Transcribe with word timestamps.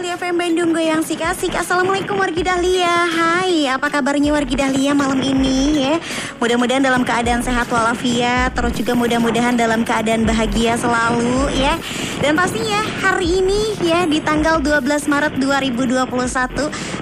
Dahlia 0.00 0.16
FM 0.16 0.40
Bandung 0.40 0.72
Goyang 0.72 1.04
Sik 1.04 1.20
Asik. 1.20 1.52
Assalamualaikum 1.52 2.16
wargi 2.16 2.40
Dahlia. 2.40 3.04
Hai 3.04 3.68
apa 3.68 3.92
kabarnya 3.92 4.32
wargi 4.32 4.56
Dahlia 4.56 4.96
malam 4.96 5.20
ini 5.20 5.76
ya? 5.76 6.00
Mudah-mudahan 6.40 6.80
dalam 6.80 7.04
keadaan 7.04 7.44
sehat 7.44 7.68
walafiat 7.68 8.56
Terus 8.56 8.80
juga 8.80 8.96
mudah-mudahan 8.96 9.60
dalam 9.60 9.84
keadaan 9.84 10.24
bahagia 10.24 10.80
selalu 10.80 11.52
ya. 11.52 11.76
Dan 12.16 12.32
pastinya 12.32 12.80
hari 13.04 13.44
ini 13.44 13.76
ya 13.84 14.08
di 14.08 14.24
tanggal 14.24 14.64
12 14.64 14.88
Maret 15.04 15.36
2021 15.36 16.08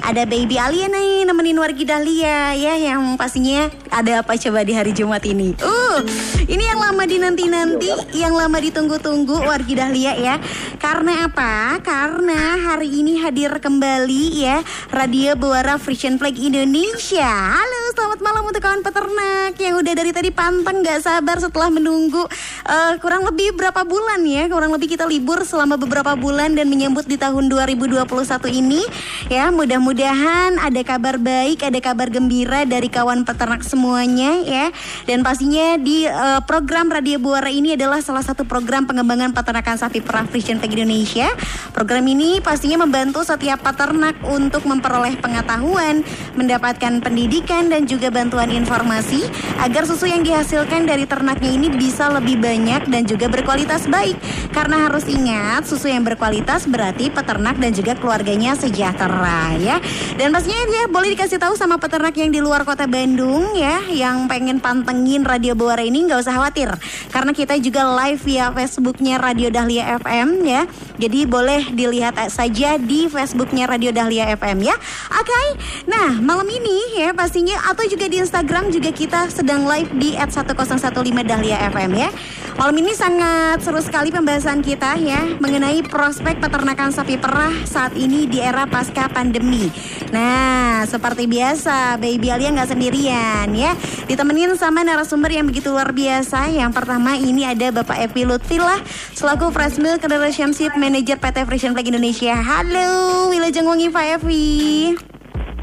Ada 0.02 0.22
baby 0.27 0.58
Alia 0.58 0.91
nih 0.91 1.22
nemenin 1.22 1.58
wargi 1.58 1.86
Dahlia 1.86 2.50
ya 2.58 2.74
Yang 2.74 3.14
pastinya 3.14 3.70
ada 3.94 4.27
apa 4.27 4.34
coba 4.34 4.66
di 4.66 4.74
hari 4.74 4.91
Jumat 4.91 5.22
ini? 5.22 5.55
Uh 5.62 6.02
ini 6.48 6.64
yang 6.64 6.80
lama 6.80 7.05
dinanti-nanti 7.05 8.14
Yang 8.16 8.34
lama 8.34 8.58
ditunggu-tunggu 8.58 9.36
wargi 9.46 9.74
Dahlia 9.78 10.19
ya. 10.19 10.34
Karena 10.80 11.28
apa? 11.28 11.77
Karena 11.84 12.56
hari 12.56 12.88
hari 12.88 13.05
ini 13.05 13.20
hadir 13.20 13.52
kembali 13.52 14.48
ya 14.48 14.65
Radio 14.88 15.37
Buara 15.37 15.77
Frisian 15.77 16.16
Flag 16.16 16.33
Indonesia. 16.41 17.28
Halo, 17.28 17.92
selamat 17.92 18.24
malam 18.24 18.48
untuk 18.48 18.64
kawan 18.64 18.80
peternak 18.80 19.61
yang 19.61 19.77
udah 19.77 19.92
dari 19.92 20.09
tadi 20.09 20.33
panteng 20.33 20.80
gak 20.80 21.05
sabar 21.05 21.36
setelah 21.36 21.69
menunggu 21.69 22.25
uh, 22.64 22.97
kurang 22.97 23.28
lebih 23.28 23.53
berapa 23.53 23.84
bulan 23.84 24.25
ya. 24.25 24.48
Kurang 24.48 24.72
lebih 24.72 24.97
kita 24.97 25.05
libur 25.05 25.45
selama 25.45 25.77
beberapa 25.77 26.17
bulan 26.17 26.56
dan 26.56 26.64
menyambut 26.72 27.05
di 27.05 27.20
tahun 27.20 27.53
2021 27.53 28.08
ini 28.56 28.80
ya. 29.28 29.52
Mudah-mudahan 29.52 30.56
ada 30.56 30.80
kabar 30.80 31.20
baik, 31.20 31.69
ada 31.69 31.84
kabar 31.84 32.08
gembira 32.08 32.64
dari 32.64 32.89
kawan 32.89 33.28
peternak 33.28 33.69
semuanya 33.69 34.33
ya. 34.48 34.73
Dan 35.05 35.20
pastinya 35.20 35.77
di 35.77 36.08
uh, 36.08 36.41
program 36.41 36.89
Radio 36.89 37.20
Buara 37.20 37.52
ini 37.52 37.77
adalah 37.77 38.00
salah 38.00 38.25
satu 38.25 38.48
program 38.48 38.89
pengembangan 38.89 39.36
peternakan 39.36 39.77
sapi 39.77 40.00
perah 40.00 40.25
Frisian 40.25 40.56
Flag 40.56 40.73
Indonesia. 40.73 41.28
Program 41.77 42.08
ini 42.08 42.41
pasti 42.41 42.77
membantu 42.78 43.26
setiap 43.26 43.58
peternak 43.58 44.14
untuk 44.22 44.62
memperoleh 44.62 45.18
pengetahuan, 45.18 46.06
mendapatkan 46.38 47.02
pendidikan 47.02 47.66
dan 47.66 47.90
juga 47.90 48.14
bantuan 48.14 48.54
informasi 48.54 49.26
agar 49.58 49.82
susu 49.82 50.06
yang 50.06 50.22
dihasilkan 50.22 50.86
dari 50.86 51.04
ternaknya 51.10 51.50
ini 51.50 51.66
bisa 51.74 52.06
lebih 52.14 52.38
banyak 52.38 52.86
dan 52.86 53.02
juga 53.02 53.26
berkualitas 53.26 53.90
baik. 53.90 54.14
Karena 54.54 54.86
harus 54.86 55.04
ingat, 55.10 55.66
susu 55.66 55.90
yang 55.90 56.06
berkualitas 56.06 56.70
berarti 56.70 57.10
peternak 57.10 57.58
dan 57.58 57.74
juga 57.74 57.98
keluarganya 57.98 58.54
sejahtera 58.54 59.58
ya. 59.58 59.82
Dan 60.14 60.30
pastinya 60.30 60.62
ya 60.70 60.84
boleh 60.86 61.18
dikasih 61.18 61.42
tahu 61.42 61.58
sama 61.58 61.82
peternak 61.82 62.14
yang 62.14 62.30
di 62.30 62.38
luar 62.38 62.62
kota 62.62 62.86
Bandung 62.86 63.58
ya, 63.58 63.82
yang 63.90 64.30
pengen 64.30 64.62
pantengin 64.62 65.26
Radio 65.26 65.58
Buara 65.58 65.82
ini 65.82 66.06
nggak 66.06 66.22
usah 66.22 66.38
khawatir. 66.38 66.70
Karena 67.10 67.34
kita 67.34 67.58
juga 67.58 67.82
live 68.04 68.20
via 68.22 68.52
Facebooknya 68.54 69.18
Radio 69.18 69.48
Dahlia 69.50 69.98
FM 69.98 70.44
ya. 70.44 70.62
Jadi 70.98 71.24
boleh 71.24 71.70
dilihat 71.72 72.18
saja 72.28 72.67
aja 72.69 72.84
di 72.84 73.08
Facebooknya 73.08 73.64
Radio 73.64 73.97
Dahlia 73.97 74.28
FM 74.36 74.61
ya. 74.61 74.77
Oke, 75.16 75.24
okay? 75.24 75.47
nah 75.88 76.20
malam 76.20 76.44
ini 76.52 77.00
ya 77.00 77.16
pastinya 77.16 77.56
atau 77.64 77.88
juga 77.88 78.12
di 78.12 78.20
Instagram 78.20 78.69
juga 78.69 78.92
kita 78.92 79.33
sedang 79.33 79.64
live 79.64 79.88
di 79.97 80.12
@1015 80.12 80.92
Dahlia 81.24 81.64
FM 81.72 81.96
ya. 81.96 82.12
Malam 82.58 82.74
ini 82.83 82.91
sangat 82.91 83.62
seru 83.62 83.78
sekali 83.78 84.11
pembahasan 84.11 84.61
kita 84.61 84.98
ya 84.98 85.39
mengenai 85.39 85.79
prospek 85.86 86.42
peternakan 86.42 86.90
sapi 86.90 87.14
perah 87.14 87.55
saat 87.64 87.95
ini 87.95 88.27
di 88.27 88.42
era 88.42 88.67
pasca 88.67 89.06
pandemi. 89.08 89.70
Nah, 90.11 90.83
seperti 90.85 91.30
biasa, 91.30 92.02
Baby 92.02 92.35
Alia 92.35 92.50
nggak 92.50 92.74
sendirian 92.74 93.46
ya. 93.55 93.79
Ditemenin 94.11 94.58
sama 94.58 94.83
narasumber 94.83 95.30
yang 95.30 95.46
begitu 95.46 95.70
luar 95.70 95.95
biasa. 95.95 96.50
Yang 96.50 96.74
pertama 96.74 97.14
ini 97.14 97.46
ada 97.46 97.70
Bapak 97.70 97.95
Evi 98.11 98.27
Lutfilah 98.27 98.83
selaku 99.14 99.55
Fresh 99.55 99.79
Milk 99.79 100.02
Relationship 100.02 100.74
Manager 100.74 101.14
PT 101.14 101.46
Frisian 101.46 101.73
Flag 101.79 101.86
Indonesia. 101.86 102.35
Halo, 102.58 103.30
Wilajeng 103.30 103.70
Wengi 103.70 103.86
Pak 103.86 104.19
Evi. 104.19 104.91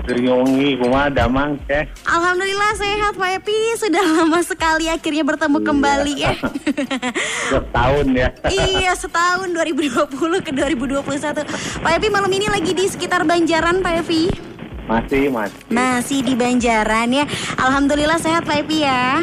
Wengi, 0.07 0.79
kuma 0.79 1.11
damang 1.11 1.59
teh. 1.67 1.83
Alhamdulillah 2.07 2.71
sehat 2.71 3.19
Pak 3.19 3.43
Evi. 3.43 3.75
Sudah 3.75 3.99
lama 3.99 4.39
sekali 4.39 4.87
akhirnya 4.87 5.27
bertemu 5.27 5.59
iya. 5.59 5.67
kembali 5.67 6.13
ya. 6.15 6.31
setahun 7.51 8.07
ya. 8.15 8.27
iya, 8.47 8.95
setahun 8.95 9.51
2020 9.51 10.07
ke 10.39 10.51
2021. 10.55 11.83
Pak 11.83 11.91
Evi 11.99 12.07
malam 12.07 12.31
ini 12.31 12.47
lagi 12.47 12.71
di 12.71 12.87
sekitar 12.87 13.27
Banjaran 13.27 13.83
Pak 13.83 14.07
Evi. 14.07 14.31
Masih, 14.87 15.27
masih. 15.27 15.59
Masih 15.67 16.23
di 16.23 16.31
Banjaran 16.31 17.11
ya. 17.11 17.27
Alhamdulillah 17.59 18.23
sehat 18.23 18.47
Pak 18.47 18.63
Evi 18.63 18.87
ya. 18.87 19.19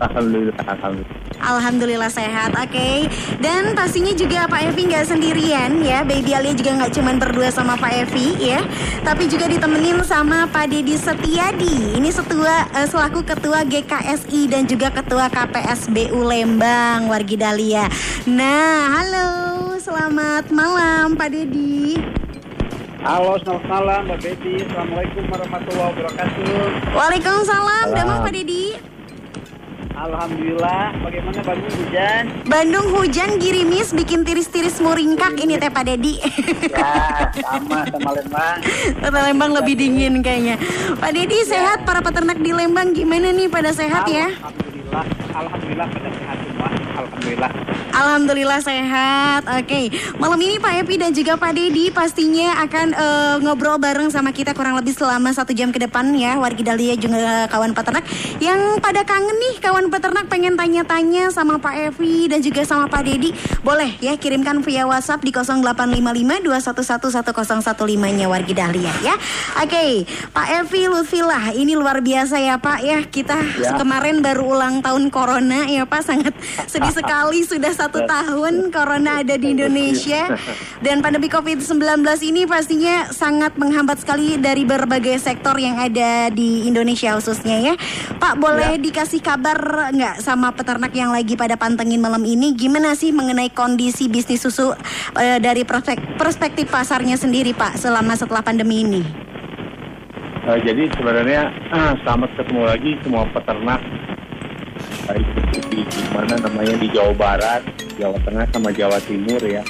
Alhamdulillah, 0.00 0.56
alhamdulillah. 0.64 1.29
Alhamdulillah 1.40 2.12
sehat, 2.12 2.52
oke. 2.52 2.68
Okay. 2.68 3.08
Dan 3.40 3.72
pastinya 3.72 4.12
juga 4.12 4.44
Pak 4.44 4.70
Evi 4.70 4.92
nggak 4.92 5.08
sendirian 5.08 5.80
ya. 5.80 6.04
Baby 6.04 6.36
Alia 6.36 6.52
juga 6.52 6.76
nggak 6.76 6.92
cuma 6.92 7.16
berdua 7.16 7.48
sama 7.48 7.80
Pak 7.80 7.92
Evi 8.06 8.36
ya, 8.38 8.60
tapi 9.02 9.26
juga 9.26 9.48
ditemenin 9.48 10.04
sama 10.04 10.44
Pak 10.52 10.68
Dedi 10.68 11.00
Setiadi. 11.00 11.96
Ini 11.96 12.10
setua 12.12 12.68
uh, 12.76 12.86
selaku 12.86 13.24
ketua 13.24 13.64
GKSI 13.64 14.52
dan 14.52 14.68
juga 14.68 14.92
ketua 14.92 15.32
KPSBU 15.32 16.20
Lembang 16.20 17.08
Wargi 17.08 17.36
Dalia. 17.40 17.88
Nah, 18.28 19.00
halo, 19.00 19.30
selamat 19.80 20.52
malam 20.52 21.16
Pak 21.16 21.28
Dedi. 21.32 21.96
Halo, 23.00 23.40
selamat 23.40 23.64
malam 23.64 24.00
Mbak 24.12 24.18
Betty. 24.20 24.60
Assalamualaikum 24.60 25.24
warahmatullahi 25.32 25.88
wabarakatuh. 25.88 26.92
Waalaikumsalam, 26.92 27.86
Damang 27.96 28.20
Pak 28.20 28.32
Dedi. 28.36 28.89
Alhamdulillah. 30.00 30.96
Bagaimana 31.04 31.40
Bandung 31.44 31.74
hujan? 31.76 32.22
Bandung 32.48 32.86
hujan 32.96 33.30
girimis 33.36 33.92
bikin 33.92 34.24
tiris-tiris 34.24 34.80
muringkak 34.80 35.36
ini 35.36 35.60
teh 35.60 35.68
Pak 35.68 35.84
Dedi. 35.84 36.24
ya, 36.72 37.28
sama 37.36 37.84
sama 37.84 38.10
Lembang. 38.16 38.58
Kota 38.96 39.20
Lembang 39.28 39.50
lebih 39.52 39.76
dingin 39.76 40.24
kayaknya. 40.24 40.56
Pak 40.96 41.10
Dedi 41.12 41.44
sehat 41.44 41.84
para 41.84 42.00
peternak 42.00 42.40
di 42.40 42.48
Lembang 42.56 42.96
gimana 42.96 43.28
nih 43.28 43.52
pada 43.52 43.76
sehat 43.76 44.08
ya? 44.08 44.32
Alhamdulillah. 44.40 45.04
Alhamdulillah 45.36 45.88
pada 45.92 46.08
sehat. 46.16 46.49
Alhamdulillah. 47.00 47.52
Alhamdulillah 47.90 48.60
sehat. 48.62 49.42
Oke, 49.48 49.64
okay. 49.66 49.84
malam 50.20 50.38
ini 50.40 50.60
Pak 50.60 50.84
Epi 50.84 50.94
dan 51.00 51.10
juga 51.16 51.34
Pak 51.40 51.52
Dedi 51.56 51.90
pastinya 51.90 52.60
akan 52.64 52.86
uh, 52.94 53.36
ngobrol 53.42 53.80
bareng 53.80 54.12
sama 54.12 54.30
kita 54.30 54.52
kurang 54.52 54.76
lebih 54.78 54.94
selama 54.94 55.32
satu 55.32 55.56
jam 55.56 55.72
ke 55.72 55.80
depan 55.80 56.12
ya. 56.14 56.36
Wargi 56.36 56.62
Dahlia 56.62 56.94
juga 56.96 57.48
kawan 57.48 57.72
peternak 57.72 58.04
yang 58.38 58.78
pada 58.78 59.02
kangen 59.02 59.36
nih 59.36 59.54
kawan 59.64 59.88
peternak 59.88 60.28
pengen 60.28 60.54
tanya-tanya 60.54 61.32
sama 61.32 61.56
Pak 61.58 61.74
Evi 61.90 62.28
dan 62.28 62.44
juga 62.44 62.62
sama 62.68 62.86
Pak 62.86 63.02
Dedi. 63.04 63.32
Boleh 63.64 63.96
ya 64.00 64.14
kirimkan 64.16 64.60
via 64.62 64.84
WhatsApp 64.84 65.24
di 65.24 65.32
0855 65.32 66.20
nya 68.16 68.26
Wargi 68.28 68.54
Dahlia 68.54 68.92
ya. 69.00 69.16
Oke, 69.60 69.66
okay. 69.66 69.92
Pak 70.30 70.46
Evi 70.62 70.82
Lutfilah 70.88 71.52
ini 71.56 71.74
luar 71.74 72.04
biasa 72.04 72.38
ya 72.38 72.60
Pak 72.60 72.80
ya. 72.84 72.98
Kita 73.08 73.36
ya. 73.60 73.76
kemarin 73.76 74.22
baru 74.22 74.56
ulang 74.56 74.80
tahun 74.84 75.08
Corona 75.08 75.66
ya 75.66 75.84
Pak 75.88 76.02
sangat 76.06 76.34
sedih 76.68 76.89
sekali 76.90 77.40
sudah 77.46 77.72
satu 77.72 78.04
tahun 78.04 78.74
corona 78.74 79.22
ada 79.22 79.38
di 79.38 79.54
Indonesia 79.54 80.34
dan 80.82 81.00
pandemi 81.00 81.30
COVID-19 81.30 82.02
ini 82.26 82.44
pastinya 82.44 83.08
sangat 83.10 83.54
menghambat 83.56 84.02
sekali 84.02 84.36
dari 84.36 84.66
berbagai 84.66 85.16
sektor 85.22 85.54
yang 85.56 85.78
ada 85.78 86.28
di 86.34 86.66
Indonesia 86.66 87.14
khususnya 87.16 87.72
ya. 87.72 87.74
Pak 88.18 88.36
boleh 88.36 88.76
ya. 88.76 88.82
dikasih 88.82 89.22
kabar 89.22 89.90
nggak 89.94 90.20
sama 90.20 90.52
peternak 90.52 90.92
yang 90.92 91.14
lagi 91.14 91.38
pada 91.38 91.54
pantengin 91.54 92.02
malam 92.02 92.22
ini 92.26 92.52
gimana 92.52 92.98
sih 92.98 93.14
mengenai 93.14 93.48
kondisi 93.54 94.10
bisnis 94.10 94.42
susu 94.42 94.74
uh, 94.74 95.38
dari 95.38 95.62
perspektif 96.18 96.68
pasarnya 96.68 97.14
sendiri 97.14 97.54
Pak 97.54 97.78
selama 97.78 98.18
setelah 98.18 98.42
pandemi 98.42 98.82
ini? 98.82 99.02
Uh, 100.44 100.58
jadi 100.64 100.88
sebenarnya 100.96 101.52
uh, 101.70 101.94
selamat 102.02 102.30
ketemu 102.34 102.62
lagi 102.66 102.90
semua 103.04 103.22
peternak 103.30 103.80
baik 105.10 105.26
di, 105.74 105.82
mana 106.14 106.38
namanya 106.38 106.78
di 106.78 106.86
Jawa 106.94 107.10
Barat, 107.18 107.66
Jawa 107.98 108.14
Tengah 108.22 108.46
sama 108.54 108.70
Jawa 108.70 109.02
Timur 109.02 109.42
ya. 109.42 109.66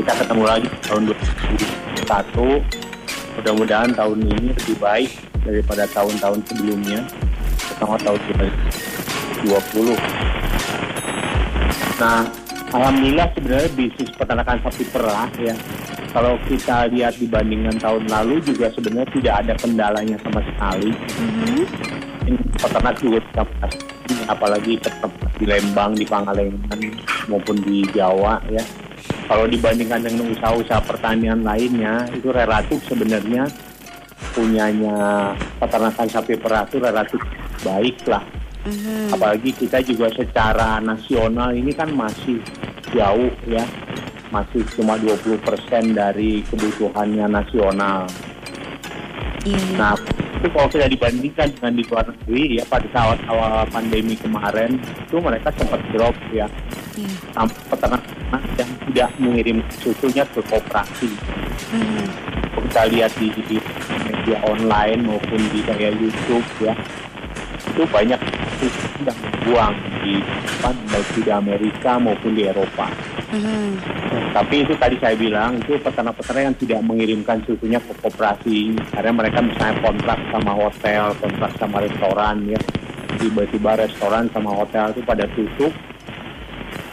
Kita 0.00 0.12
ketemu 0.16 0.44
lagi 0.48 0.68
tahun 0.88 1.12
2021. 2.08 2.64
Mudah-mudahan 3.36 3.92
tahun 3.92 4.18
ini 4.24 4.56
lebih 4.56 4.76
baik 4.80 5.12
daripada 5.44 5.84
tahun-tahun 5.92 6.40
sebelumnya, 6.48 7.04
terutama 7.68 8.00
tahun 8.00 8.18
2020. 9.44 9.92
Nah, 12.00 12.24
alhamdulillah 12.72 13.28
sebenarnya 13.36 13.70
bisnis 13.76 14.08
peternakan 14.16 14.56
sapi 14.64 14.84
perah 14.88 15.28
ya 15.36 15.52
kalau 16.16 16.40
kita 16.48 16.88
lihat 16.88 17.20
dibandingkan 17.20 17.76
tahun 17.76 18.08
lalu 18.08 18.40
juga 18.40 18.72
sebenarnya 18.72 19.12
tidak 19.12 19.34
ada 19.44 19.52
kendalanya 19.60 20.16
sama 20.24 20.40
sekali. 20.40 20.90
Mhm. 20.96 22.07
Ini 22.28 22.36
peternak 22.60 23.00
juga 23.00 23.24
tetap 23.24 23.48
apalagi 24.28 24.76
tetap 24.76 25.08
di 25.40 25.48
Lembang, 25.48 25.96
di 25.96 26.04
Pangalengan 26.04 26.80
maupun 27.32 27.56
di 27.64 27.88
Jawa 27.88 28.36
ya. 28.52 28.60
Kalau 29.24 29.48
dibandingkan 29.48 30.04
dengan 30.04 30.28
usaha-usaha 30.36 30.84
pertanian 30.84 31.40
lainnya 31.40 32.04
itu 32.12 32.28
relatif 32.28 32.84
sebenarnya 32.84 33.48
punyanya 34.36 35.32
peternakan 35.56 36.08
sapi 36.08 36.36
perah 36.36 36.68
itu 36.68 36.76
relatif 36.80 37.20
baik 37.64 37.96
lah. 38.04 38.24
Mhm. 38.68 39.16
Apalagi 39.16 39.50
kita 39.56 39.80
juga 39.80 40.12
secara 40.12 40.76
nasional 40.84 41.56
ini 41.56 41.72
kan 41.72 41.88
masih 41.92 42.44
jauh 42.92 43.32
ya. 43.48 43.64
Masih 44.28 44.60
cuma 44.76 45.00
20% 45.00 45.96
dari 45.96 46.44
kebutuhannya 46.44 47.32
nasional. 47.32 48.04
Iya. 49.48 49.80
Nah, 49.80 49.96
itu 50.38 50.46
kalau 50.54 50.68
kita 50.70 50.86
dibandingkan 50.86 51.50
dengan 51.58 51.72
di 51.74 51.82
luar 51.90 52.04
negeri 52.06 52.62
ya 52.62 52.64
pada 52.70 52.86
saat 52.94 53.18
awal 53.26 53.66
pandemi 53.74 54.14
kemarin 54.14 54.78
itu 54.78 55.18
mereka 55.18 55.50
sempat 55.58 55.82
drop 55.90 56.14
ya 56.30 56.46
sampai 57.34 57.58
peternak 57.66 58.02
yang 58.58 58.70
tidak 58.86 59.10
mengirim 59.18 59.58
susunya 59.82 60.22
ke 60.30 60.40
koperasi. 60.46 61.10
Mhm. 61.74 62.06
Kalau 62.54 62.62
kita 62.70 62.82
lihat 62.90 63.12
di, 63.18 63.28
di 63.50 63.58
media 64.06 64.38
online 64.46 65.00
maupun 65.06 65.40
di 65.50 65.60
kayak 65.66 65.98
YouTube 65.98 66.46
ya 66.62 66.74
itu 67.58 67.82
banyak 67.90 68.20
susu 68.62 68.87
dibuang 69.48 69.72
di 70.04 70.20
apa, 70.60 70.76
baik 70.92 71.08
di 71.24 71.32
Amerika 71.32 71.96
maupun 71.96 72.36
di 72.36 72.44
Eropa. 72.44 72.84
Mhm. 73.32 73.80
Tapi 74.36 74.54
itu 74.60 74.76
tadi 74.76 75.00
saya 75.00 75.16
bilang 75.16 75.56
itu 75.56 75.80
peternak-peternak 75.80 76.52
yang 76.52 76.56
tidak 76.60 76.80
mengirimkan 76.84 77.40
susunya 77.48 77.80
ke 77.80 77.96
koperasi 78.04 78.76
karena 78.92 79.12
mereka 79.16 79.40
misalnya 79.40 79.80
kontrak 79.80 80.20
sama 80.28 80.52
hotel, 80.52 81.16
kontrak 81.16 81.52
sama 81.56 81.80
restoran 81.80 82.36
ya. 82.44 82.60
Tiba-tiba 83.16 83.80
restoran 83.88 84.28
sama 84.36 84.52
hotel 84.52 84.92
itu 84.92 85.00
pada 85.08 85.24
tutup. 85.32 85.72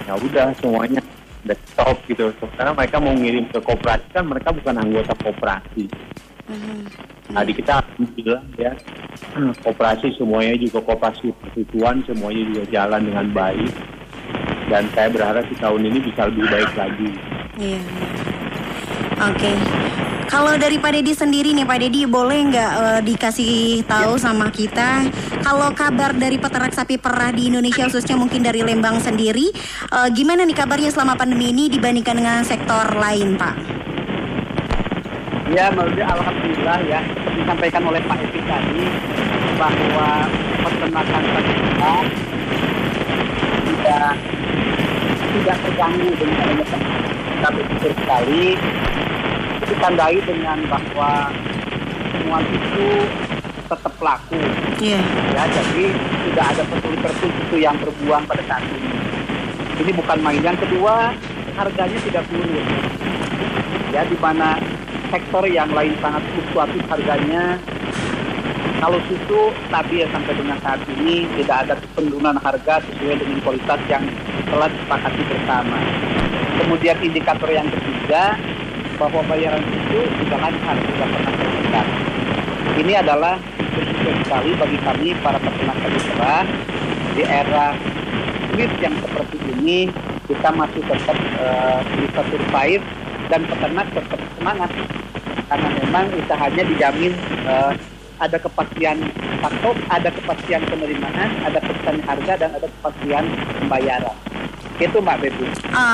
Ya 0.07 0.15
udah 0.15 0.55
semuanya 0.63 1.03
udah 1.43 1.57
stop 1.75 1.99
gitu. 2.07 2.31
Karena 2.55 2.71
mereka 2.71 3.03
mau 3.03 3.11
ngirim 3.11 3.51
ke 3.51 3.59
koperasi 3.59 4.15
kan 4.15 4.31
mereka 4.31 4.55
bukan 4.55 4.79
anggota 4.79 5.11
koperasi. 5.19 5.91
Mhm. 6.45 6.79
Nah 7.33 7.41
di 7.41 7.53
kita 7.57 7.81
alhamdulillah 7.81 8.41
ya 8.61 8.71
koperasi 9.65 10.13
semuanya 10.13 10.55
juga 10.61 10.79
koperasi 10.85 11.33
persusuan 11.41 12.05
semuanya 12.05 12.43
juga 12.53 12.63
jalan 12.69 13.01
dengan 13.01 13.27
baik 13.33 13.73
dan 14.69 14.85
saya 14.93 15.09
berharap 15.09 15.45
di 15.49 15.55
tahun 15.57 15.81
ini 15.89 15.99
bisa 16.05 16.29
lebih 16.29 16.45
baik 16.49 16.71
lagi. 16.77 17.09
Iya. 17.57 17.81
iya. 17.81 18.09
Oke. 19.15 19.51
Kalau 20.25 20.57
dari 20.57 20.81
Pak 20.81 20.91
Dedi 20.91 21.13
sendiri 21.13 21.53
nih 21.53 21.69
Pak 21.69 21.79
Dedi 21.85 22.01
boleh 22.09 22.49
nggak 22.49 22.71
eh, 22.81 23.01
dikasih 23.05 23.85
tahu 23.85 24.17
sama 24.17 24.49
kita 24.49 25.05
kalau 25.45 25.69
kabar 25.71 26.17
dari 26.17 26.41
peternak 26.41 26.73
sapi 26.73 26.97
perah 26.97 27.29
di 27.29 27.53
Indonesia 27.53 27.85
khususnya 27.85 28.17
mungkin 28.17 28.41
dari 28.41 28.65
Lembang 28.65 28.97
sendiri 28.97 29.53
eh, 29.93 30.09
gimana 30.11 30.43
nih 30.43 30.57
kabarnya 30.57 30.89
selama 30.89 31.13
pandemi 31.13 31.53
ini 31.53 31.69
dibandingkan 31.69 32.17
dengan 32.17 32.41
sektor 32.41 32.97
lain 32.97 33.37
Pak? 33.37 33.84
Ya, 35.53 35.69
menurut 35.69 35.93
alhamdulillah 36.01 36.79
ya, 36.89 36.99
seperti 37.05 37.37
disampaikan 37.45 37.83
oleh 37.85 38.01
Pak 38.09 38.17
Epi 38.17 38.41
tadi 38.49 38.83
bahwa 39.61 40.09
peternakan 40.65 41.21
perah 41.21 42.03
tidak 43.65 44.11
tidak 45.35 45.57
terganggu 45.61 46.09
dengan 46.17 46.37
adanya 46.41 46.65
kami 47.45 47.61
pikir 47.75 47.91
sekali 47.93 48.45
itu 49.55 49.63
ditandai 49.69 50.17
dengan 50.25 50.57
bahwa 50.65 51.11
semua 52.09 52.39
itu 52.41 52.87
tetap 53.65 53.93
laku. 54.01 54.41
Iya. 54.81 55.01
ya 55.33 55.43
jadi 55.49 55.85
tidak 56.29 56.45
ada 56.57 56.63
petuli-petuli 56.67 57.29
itu 57.31 57.55
yang 57.61 57.75
terbuang 57.79 58.23
pada 58.25 58.43
saat 58.49 58.65
ini. 58.65 58.89
Ini 59.85 59.91
bukan 59.93 60.17
main 60.25 60.41
yang 60.41 60.57
kedua 60.57 61.13
harganya 61.55 61.99
tidak 62.03 62.23
turun 62.27 62.65
ya 63.95 64.03
di 64.03 64.17
mana 64.19 64.59
sektor 65.15 65.47
yang 65.47 65.71
lain 65.71 65.95
sangat 66.03 66.19
fluktuatif 66.35 66.83
harganya 66.91 67.55
kalau 68.83 68.99
susu 69.07 69.55
stabil 69.71 70.03
sampai 70.11 70.35
dengan 70.35 70.59
saat 70.59 70.83
ini 70.91 71.23
tidak 71.39 71.57
ada 71.63 71.73
penurunan 71.95 72.35
harga 72.43 72.83
sesuai 72.83 73.23
dengan 73.23 73.39
kualitas 73.39 73.79
yang 73.87 74.03
telah 74.51 74.67
disepakati 74.67 75.23
bersama. 75.31 75.79
Kemudian 76.59 76.99
indikator 76.99 77.47
yang 77.47 77.71
ketiga 77.71 78.35
bahwa 78.99 79.23
bayaran 79.31 79.63
susu 79.63 80.03
juga 80.19 80.35
lancar 80.43 80.75
tidak 80.75 81.07
pernah 81.07 81.33
tersendat. 81.39 81.87
Ini 82.75 82.93
adalah 82.99 83.35
bersyukur 83.55 84.13
sekali 84.27 84.51
bagi 84.59 84.79
kami 84.83 85.07
para 85.23 85.39
peternak 85.39 85.77
sapi 85.79 85.99
perah 86.11 86.45
di 87.15 87.23
era 87.23 87.65
sulit 88.51 88.71
yang 88.83 88.95
seperti 88.99 89.37
ini 89.55 89.79
kita 90.27 90.49
masih 90.51 90.83
tetap 90.83 91.17
eh, 91.39 91.79
bisa 92.03 92.21
survive 92.27 92.83
dan 93.29 93.41
peternak 93.45 93.87
tetap 93.93 94.21
semangat 94.37 94.71
karena 95.45 95.69
memang 95.81 96.05
usahanya 96.17 96.63
dijamin 96.65 97.13
eh, 97.45 97.71
ada 98.15 98.37
kepastian 98.39 98.97
patok, 99.43 99.75
ada 99.91 100.09
kepastian 100.09 100.63
penerimaan, 100.71 101.29
ada 101.43 101.59
kepastian 101.59 101.99
harga 102.07 102.33
dan 102.39 102.49
ada 102.55 102.67
kepastian 102.79 103.25
pembayaran. 103.59 104.15
Itu 104.75 104.99
Mbak 104.99 105.17
Bebu. 105.23 105.47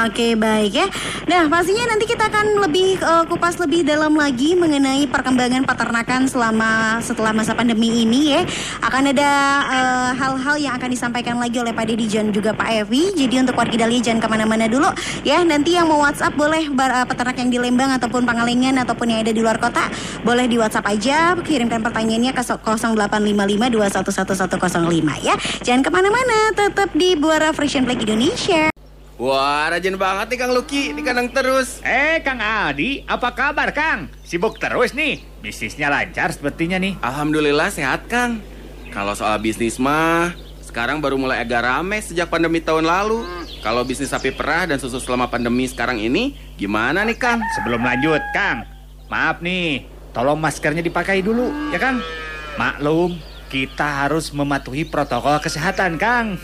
Oke 0.09 0.33
baik 0.33 0.73
ya. 0.73 0.89
Nah 1.29 1.45
pastinya 1.45 1.85
nanti 1.85 2.09
kita 2.09 2.25
akan 2.25 2.65
lebih 2.65 2.97
eh, 2.97 3.29
kupas 3.29 3.61
lebih 3.61 3.85
dalam 3.85 4.17
lagi 4.17 4.57
mengenai 4.57 5.05
perkembangan 5.05 5.69
peternakan 5.69 6.25
selama 6.25 6.97
setelah 6.99 7.29
masa 7.29 7.53
pandemi 7.53 8.01
ini 8.01 8.33
ya. 8.33 8.41
Akan 8.81 9.05
ada 9.05 9.29
eh, 9.69 10.17
hal-hal 10.17 10.57
yang 10.57 10.73
akan 10.81 10.89
disampaikan 10.89 11.37
lagi 11.37 11.61
oleh 11.61 11.77
Pak 11.77 11.85
Dedi 11.85 12.09
dan 12.09 12.33
juga 12.33 12.57
Pak 12.57 12.73
Evi. 12.73 13.13
Jadi 13.13 13.37
untuk 13.37 13.53
warga 13.53 13.85
Dahlia 13.85 14.01
jangan 14.01 14.25
ke 14.25 14.29
mana-mana 14.33 14.65
dulu 14.65 14.89
ya. 15.21 15.45
Nanti 15.45 15.77
yang 15.77 15.85
mau 15.85 16.01
WhatsApp 16.01 16.33
boleh 16.33 16.73
bar- 16.73 17.03
eh, 17.03 17.05
peternak 17.05 17.37
yang 17.37 17.53
di 17.53 17.61
Lembang 17.61 17.93
ataupun 17.93 18.25
Pangalengan 18.25 18.81
ataupun 18.81 19.13
yang 19.13 19.21
ada 19.21 19.29
di 19.29 19.45
luar 19.45 19.61
kota 19.61 19.93
boleh 20.25 20.49
di 20.49 20.57
WhatsApp 20.57 20.89
aja. 20.89 21.37
Kirimkan 21.37 21.85
pertanyaannya 21.85 22.33
ke 22.33 22.41
0855211105 22.41 25.21
ya. 25.21 25.37
Jangan 25.61 25.85
ke 25.85 25.91
mana-mana. 25.93 26.49
Tetap 26.57 26.89
di 26.97 27.13
Buara 27.13 27.53
Frisian 27.53 27.85
Flag 27.85 28.01
Indonesia. 28.01 28.73
Wah, 29.21 29.69
rajin 29.69 30.01
banget 30.01 30.33
nih 30.33 30.37
Kang 30.41 30.49
Luki 30.49 30.97
di 30.97 31.05
kandang 31.05 31.29
terus. 31.29 31.77
Eh, 31.85 32.25
Kang 32.25 32.41
Adi, 32.41 33.05
apa 33.05 33.29
kabar, 33.37 33.69
Kang? 33.69 34.09
Sibuk 34.25 34.57
terus 34.57 34.97
nih. 34.97 35.21
Bisnisnya 35.45 35.93
lancar 35.93 36.33
sepertinya 36.33 36.81
nih. 36.81 36.97
Alhamdulillah 37.05 37.69
sehat 37.69 38.09
Kang. 38.09 38.41
Kalau 38.89 39.13
soal 39.13 39.37
bisnis 39.37 39.77
mah, 39.77 40.33
sekarang 40.65 41.05
baru 41.05 41.21
mulai 41.21 41.37
agak 41.37 41.61
rame 41.61 42.01
sejak 42.01 42.33
pandemi 42.33 42.65
tahun 42.65 42.81
lalu. 42.89 43.21
Kalau 43.61 43.85
bisnis 43.85 44.09
sapi 44.09 44.33
perah 44.33 44.65
dan 44.65 44.81
susu 44.81 44.97
selama 44.97 45.29
pandemi 45.29 45.69
sekarang 45.69 46.01
ini, 46.01 46.33
gimana 46.57 47.05
nih 47.05 47.21
Kang? 47.21 47.45
Sebelum 47.61 47.77
lanjut, 47.77 48.25
Kang. 48.33 48.65
Maaf 49.05 49.37
nih, 49.45 49.85
tolong 50.17 50.41
maskernya 50.41 50.81
dipakai 50.81 51.21
dulu, 51.21 51.69
ya 51.69 51.77
Kang? 51.77 52.01
Maklum, 52.57 53.21
kita 53.51 54.07
harus 54.07 54.31
mematuhi 54.31 54.87
protokol 54.87 55.43
kesehatan, 55.43 55.99
Kang. 55.99 56.39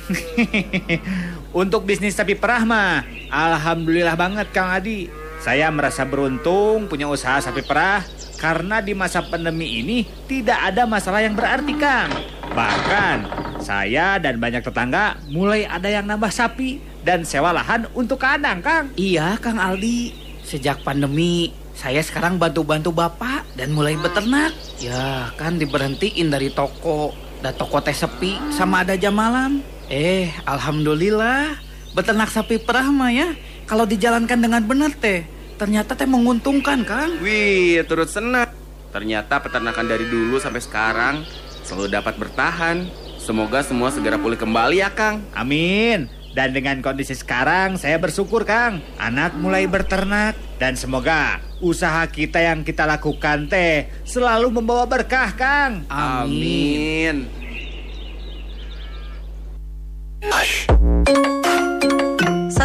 Untuk 1.64 1.88
bisnis 1.88 2.20
sapi 2.20 2.36
perah 2.36 2.68
mah, 2.68 3.08
alhamdulillah 3.32 4.20
banget, 4.20 4.52
Kang 4.52 4.68
Adi. 4.68 5.08
Saya 5.40 5.72
merasa 5.72 6.04
beruntung 6.04 6.92
punya 6.92 7.08
usaha 7.08 7.40
sapi 7.40 7.64
perah 7.64 8.04
karena 8.36 8.84
di 8.84 8.92
masa 8.92 9.24
pandemi 9.24 9.80
ini 9.80 10.04
tidak 10.28 10.60
ada 10.76 10.84
masalah 10.84 11.24
yang 11.24 11.40
berarti, 11.40 11.74
Kang. 11.80 12.12
Bahkan 12.52 13.18
saya 13.64 14.20
dan 14.20 14.44
banyak 14.44 14.62
tetangga 14.68 15.16
mulai 15.32 15.64
ada 15.64 15.88
yang 15.88 16.04
nambah 16.04 16.30
sapi 16.30 16.84
dan 17.08 17.24
sewa 17.24 17.56
lahan 17.56 17.88
untuk 17.96 18.20
kandang, 18.20 18.60
Kang. 18.60 18.92
Iya, 19.00 19.40
Kang 19.40 19.56
Aldi. 19.56 20.12
Sejak 20.44 20.84
pandemi, 20.84 21.56
saya 21.78 22.02
sekarang 22.02 22.42
bantu-bantu 22.42 22.90
Bapak 22.90 23.46
dan 23.54 23.70
mulai 23.70 23.94
beternak. 23.94 24.50
Ya, 24.82 25.30
kan 25.38 25.62
diberhentiin 25.62 26.34
dari 26.34 26.50
toko. 26.50 27.14
Dan 27.38 27.54
toko 27.54 27.78
teh 27.86 27.94
sepi 27.94 28.42
sama 28.50 28.82
ada 28.82 28.98
jam 28.98 29.14
malam. 29.14 29.62
Eh, 29.86 30.34
alhamdulillah. 30.50 31.54
Beternak 31.94 32.34
sapi 32.34 32.58
perah 32.58 32.90
mah 32.90 33.14
ya. 33.14 33.38
Kalau 33.70 33.86
dijalankan 33.86 34.42
dengan 34.42 34.66
benar 34.66 34.90
teh, 34.98 35.30
ternyata 35.62 35.94
teh 35.94 36.10
menguntungkan, 36.10 36.82
Kang. 36.82 37.22
Wih, 37.22 37.86
turut 37.86 38.10
senang. 38.10 38.50
Ternyata 38.90 39.38
peternakan 39.38 39.86
dari 39.86 40.10
dulu 40.10 40.42
sampai 40.42 40.66
sekarang 40.66 41.16
selalu 41.62 41.94
dapat 41.94 42.18
bertahan. 42.18 42.90
Semoga 43.22 43.62
semua 43.62 43.94
segera 43.94 44.18
pulih 44.18 44.40
kembali 44.40 44.82
ya 44.82 44.90
Kang. 44.90 45.22
Amin. 45.38 46.10
Dan 46.34 46.58
dengan 46.58 46.82
kondisi 46.82 47.14
sekarang, 47.14 47.78
saya 47.78 48.02
bersyukur, 48.02 48.50
Kang. 48.50 48.82
Anak 48.98 49.38
mulai 49.38 49.70
berternak. 49.70 50.34
Dan 50.58 50.74
semoga 50.74 51.47
usaha 51.62 52.06
kita 52.10 52.42
yang 52.42 52.62
kita 52.62 52.86
lakukan 52.86 53.50
teh 53.50 53.90
selalu 54.06 54.62
membawa 54.62 54.86
berkah, 54.86 55.34
Kang. 55.34 55.86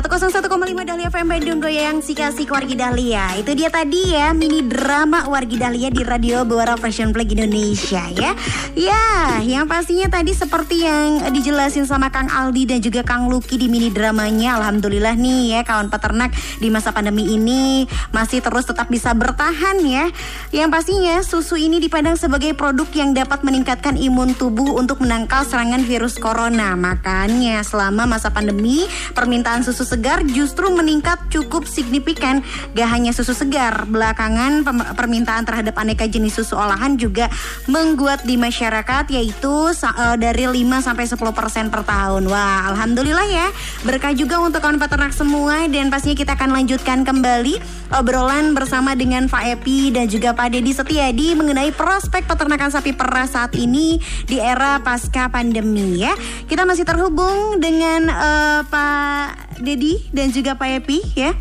101,5 0.03 0.83
Dahlia 0.83 1.15
FM 1.15 1.31
Bandung 1.31 1.63
Goyang 1.63 2.03
si 2.03 2.19
kasih 2.19 2.51
Wargi 2.51 2.75
Dahlia. 2.75 3.39
Itu 3.39 3.55
dia 3.55 3.71
tadi 3.71 4.11
ya 4.11 4.35
mini 4.35 4.59
drama 4.67 5.31
Wargi 5.31 5.55
Dahlia 5.55 5.95
di 5.95 6.03
Radio 6.03 6.43
Buara 6.43 6.75
Fashion 6.75 7.15
Play 7.15 7.31
Indonesia 7.31 8.11
ya. 8.11 8.35
Ya 8.75 9.39
yang 9.47 9.71
pastinya 9.71 10.11
tadi 10.11 10.35
seperti 10.35 10.83
yang 10.83 11.23
dijelasin 11.31 11.87
sama 11.87 12.11
Kang 12.11 12.27
Aldi 12.27 12.67
dan 12.67 12.83
juga 12.83 13.07
Kang 13.07 13.31
Luki 13.31 13.55
di 13.55 13.71
mini 13.71 13.95
dramanya 13.95 14.59
Alhamdulillah 14.59 15.15
nih 15.15 15.55
ya 15.55 15.61
kawan 15.63 15.87
peternak 15.87 16.35
di 16.59 16.67
masa 16.67 16.91
pandemi 16.91 17.39
ini 17.39 17.87
masih 18.11 18.43
terus 18.43 18.67
tetap 18.67 18.91
bisa 18.91 19.15
bertahan 19.15 19.87
ya. 19.87 20.11
Yang 20.51 20.69
pastinya 20.75 21.15
susu 21.23 21.55
ini 21.55 21.79
dipandang 21.79 22.19
sebagai 22.19 22.59
produk 22.59 22.91
yang 22.91 23.15
dapat 23.15 23.47
meningkatkan 23.47 23.95
imun 23.95 24.35
tubuh 24.35 24.75
untuk 24.75 24.99
menangkal 24.99 25.47
serangan 25.47 25.87
virus 25.87 26.19
corona. 26.19 26.75
Makanya 26.75 27.63
selama 27.63 28.11
masa 28.11 28.35
pandemi 28.35 28.91
permintaan 29.15 29.63
susu 29.63 29.92
segar 29.93 30.25
justru 30.25 30.73
meningkat 30.73 31.21
cukup 31.29 31.69
signifikan. 31.69 32.41
Gak 32.73 32.89
hanya 32.89 33.13
susu 33.13 33.37
segar, 33.37 33.85
belakangan 33.85 34.65
permintaan 34.97 35.45
terhadap 35.45 35.77
aneka 35.77 36.09
jenis 36.09 36.41
susu 36.41 36.57
olahan 36.57 36.97
juga 36.97 37.29
mengguat 37.69 38.25
di 38.25 38.41
masyarakat 38.41 39.13
yaitu 39.13 39.53
uh, 39.77 40.17
dari 40.17 40.49
5 40.49 40.65
sampai 40.81 41.05
10% 41.05 41.69
per 41.69 41.83
tahun. 41.85 42.25
Wah, 42.25 42.73
alhamdulillah 42.73 43.29
ya. 43.29 43.47
Berkah 43.85 44.17
juga 44.17 44.41
untuk 44.41 44.65
kawan 44.65 44.81
peternak 44.81 45.13
semua 45.13 45.69
dan 45.69 45.93
pastinya 45.93 46.17
kita 46.17 46.33
akan 46.41 46.57
lanjutkan 46.57 47.05
kembali 47.05 47.61
obrolan 47.93 48.57
bersama 48.57 48.97
dengan 48.97 49.29
Pak 49.29 49.61
Epi 49.61 49.93
dan 49.93 50.09
juga 50.09 50.33
Pak 50.33 50.57
Dedi 50.57 50.73
Setiadi 50.73 51.37
mengenai 51.37 51.69
prospek 51.77 52.25
peternakan 52.25 52.73
sapi 52.73 52.97
perah 52.97 53.29
saat 53.29 53.53
ini 53.61 54.01
di 54.25 54.41
era 54.41 54.81
pasca 54.81 55.29
pandemi 55.29 56.01
ya. 56.01 56.17
Kita 56.49 56.65
masih 56.65 56.89
terhubung 56.89 57.61
dengan 57.61 58.09
uh, 58.09 58.61
Pak 58.65 59.52
Dedi 59.61 60.09
dan 60.15 60.33
juga 60.33 60.57
Pak 60.57 60.85
Epi 60.85 61.03
ya. 61.19 61.37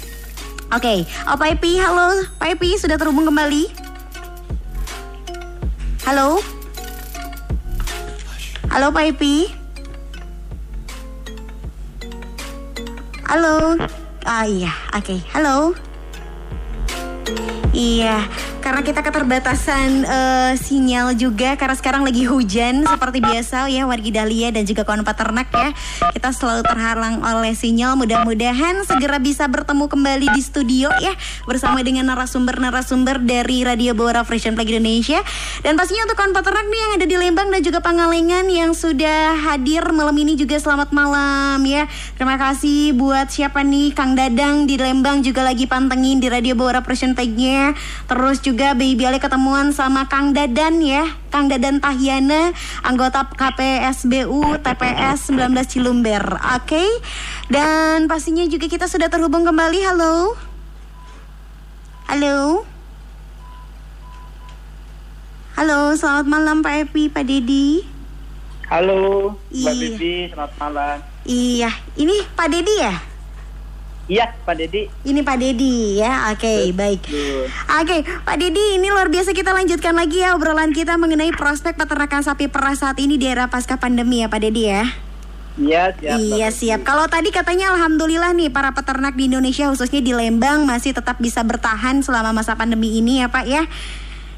Oke, 0.72 1.03
okay. 1.03 1.27
oh, 1.27 1.36
Pak 1.36 1.60
Epi, 1.60 1.75
halo 1.84 2.24
Pak 2.39 2.56
Epi 2.56 2.80
sudah 2.80 2.96
terhubung 2.96 3.27
kembali. 3.27 3.68
Halo. 6.08 6.39
Halo 8.72 8.88
Pak 8.96 9.03
Epi. 9.12 9.51
Halo. 13.27 13.80
Ah 14.24 14.48
iya, 14.48 14.72
oke. 14.96 15.03
Okay. 15.08 15.20
Halo. 15.36 15.75
Iya, 17.72 18.27
karena 18.62 18.86
kita 18.86 19.01
keterbatasan 19.01 20.06
uh, 20.06 20.53
sinyal 20.53 21.18
juga 21.18 21.58
karena 21.58 21.74
sekarang 21.74 22.06
lagi 22.06 22.30
hujan 22.30 22.86
seperti 22.86 23.18
biasa 23.18 23.65
ya 23.74 23.89
wargi 23.89 24.13
Dahlia 24.13 24.53
dan 24.53 24.70
juga 24.70 24.86
kawan 24.86 25.01
peternak 25.01 25.50
ya. 25.50 25.74
Kita 26.13 26.30
selalu 26.30 26.62
terhalang 26.70 27.25
oleh 27.25 27.58
sinyal. 27.58 27.98
Mudah-mudahan 27.98 28.86
segera 28.86 29.18
bisa 29.18 29.50
bertemu 29.50 29.89
kembali 29.89 30.30
di 30.38 30.41
studio 30.46 30.94
ya 31.01 31.18
bersama 31.50 31.82
dengan 31.82 32.13
narasumber-narasumber 32.13 33.25
dari 33.25 33.65
Radio 33.65 33.98
Bora 33.98 34.22
Fresh 34.22 34.53
Play 34.53 34.77
Indonesia. 34.77 35.25
Dan 35.65 35.74
pastinya 35.74 36.06
untuk 36.06 36.22
kawan 36.22 36.38
peternak 36.38 36.65
nih 36.70 36.80
yang 36.86 36.91
ada 37.01 37.06
di 37.10 37.15
Lembang 37.18 37.50
dan 37.50 37.62
juga 37.65 37.82
Pangalengan 37.82 38.46
yang 38.46 38.77
sudah 38.77 39.41
hadir 39.41 39.82
malam 39.89 40.13
ini 40.22 40.38
juga 40.38 40.62
selamat 40.62 40.94
malam 40.94 41.58
ya. 41.65 41.89
Terima 42.13 42.38
kasih 42.38 42.94
buat 42.94 43.34
siapa 43.34 43.65
nih 43.65 43.98
Kang 43.98 44.13
Dadang 44.13 44.70
di 44.70 44.77
Lembang 44.77 45.25
juga 45.25 45.41
lagi 45.41 45.65
pantengin 45.65 46.22
di 46.22 46.30
Radio 46.30 46.53
Bora 46.53 46.86
Fresh 46.86 47.18
Play-nya. 47.18 47.74
Terus 48.06 48.38
juga 48.38 48.50
juga 48.51 48.75
Baby 48.75 49.08
Ali 49.08 49.24
ketemuan 49.24 49.72
sama 49.72 50.12
Kang 50.12 50.36
Dadan 50.36 50.84
ya. 50.84 51.08
Kang 51.31 51.48
Dadan 51.48 51.79
Tahyana 51.79 52.51
anggota 52.84 53.24
KPSBU 53.24 54.60
TPS 54.60 55.31
19 55.31 55.55
Cilumber. 55.72 56.36
Oke. 56.60 56.75
Okay? 56.75 56.89
dan 57.48 58.12
pastinya 58.12 58.43
juga 58.43 58.67
kita 58.67 58.91
sudah 58.91 59.08
terhubung 59.08 59.48
kembali. 59.48 59.79
Halo. 59.88 60.36
Halo. 62.12 62.67
Halo 65.55 65.96
selamat 65.96 66.27
malam 66.27 66.60
Pak 66.60 66.89
Epi 66.89 67.08
Pak 67.08 67.24
Dedi 67.27 67.86
halo 68.72 69.36
Mbak 69.51 69.74
iya. 69.75 69.79
Bibi 69.79 70.15
selamat 70.31 70.53
malam. 70.60 70.98
Iya. 71.27 71.72
Ini 71.96 72.15
Pak 72.36 72.48
Dedi 72.51 72.74
ya 72.79 73.11
Iya, 74.12 74.27
Pak 74.44 74.60
Dedi. 74.60 74.91
Ini 75.08 75.24
Pak 75.24 75.38
Dedi 75.39 76.03
ya. 76.03 76.36
Oke, 76.36 76.44
okay, 76.44 76.62
baik. 76.75 77.00
Oke, 77.08 77.48
okay, 77.80 78.00
Pak 78.03 78.36
Dedi, 78.44 78.75
ini 78.75 78.91
luar 78.91 79.08
biasa 79.08 79.32
kita 79.32 79.56
lanjutkan 79.56 79.96
lagi 79.96 80.20
ya 80.20 80.36
obrolan 80.36 80.75
kita 80.75 81.00
mengenai 81.00 81.32
prospek 81.32 81.80
peternakan 81.80 82.20
sapi 82.20 82.51
perah 82.51 82.75
saat 82.75 83.00
ini 83.00 83.15
di 83.15 83.32
era 83.32 83.48
pasca 83.48 83.80
pandemi 83.80 84.20
ya, 84.20 84.27
Pak 84.27 84.44
Dedi 84.44 84.68
ya. 84.68 84.84
Iya 85.56 85.96
siap. 85.96 86.18
Iya 86.20 86.48
siap. 86.51 86.80
Kalau 86.84 87.08
tadi 87.08 87.32
katanya 87.32 87.72
alhamdulillah 87.72 88.36
nih 88.36 88.51
para 88.51 88.75
peternak 88.75 89.15
di 89.15 89.32
Indonesia 89.32 89.72
khususnya 89.72 90.03
di 90.03 90.12
Lembang 90.12 90.63
masih 90.63 90.96
tetap 90.96 91.20
bisa 91.20 91.44
bertahan 91.44 92.03
selama 92.03 92.36
masa 92.36 92.56
pandemi 92.60 93.00
ini 93.00 93.24
ya 93.24 93.32
Pak 93.32 93.46
ya. 93.48 93.63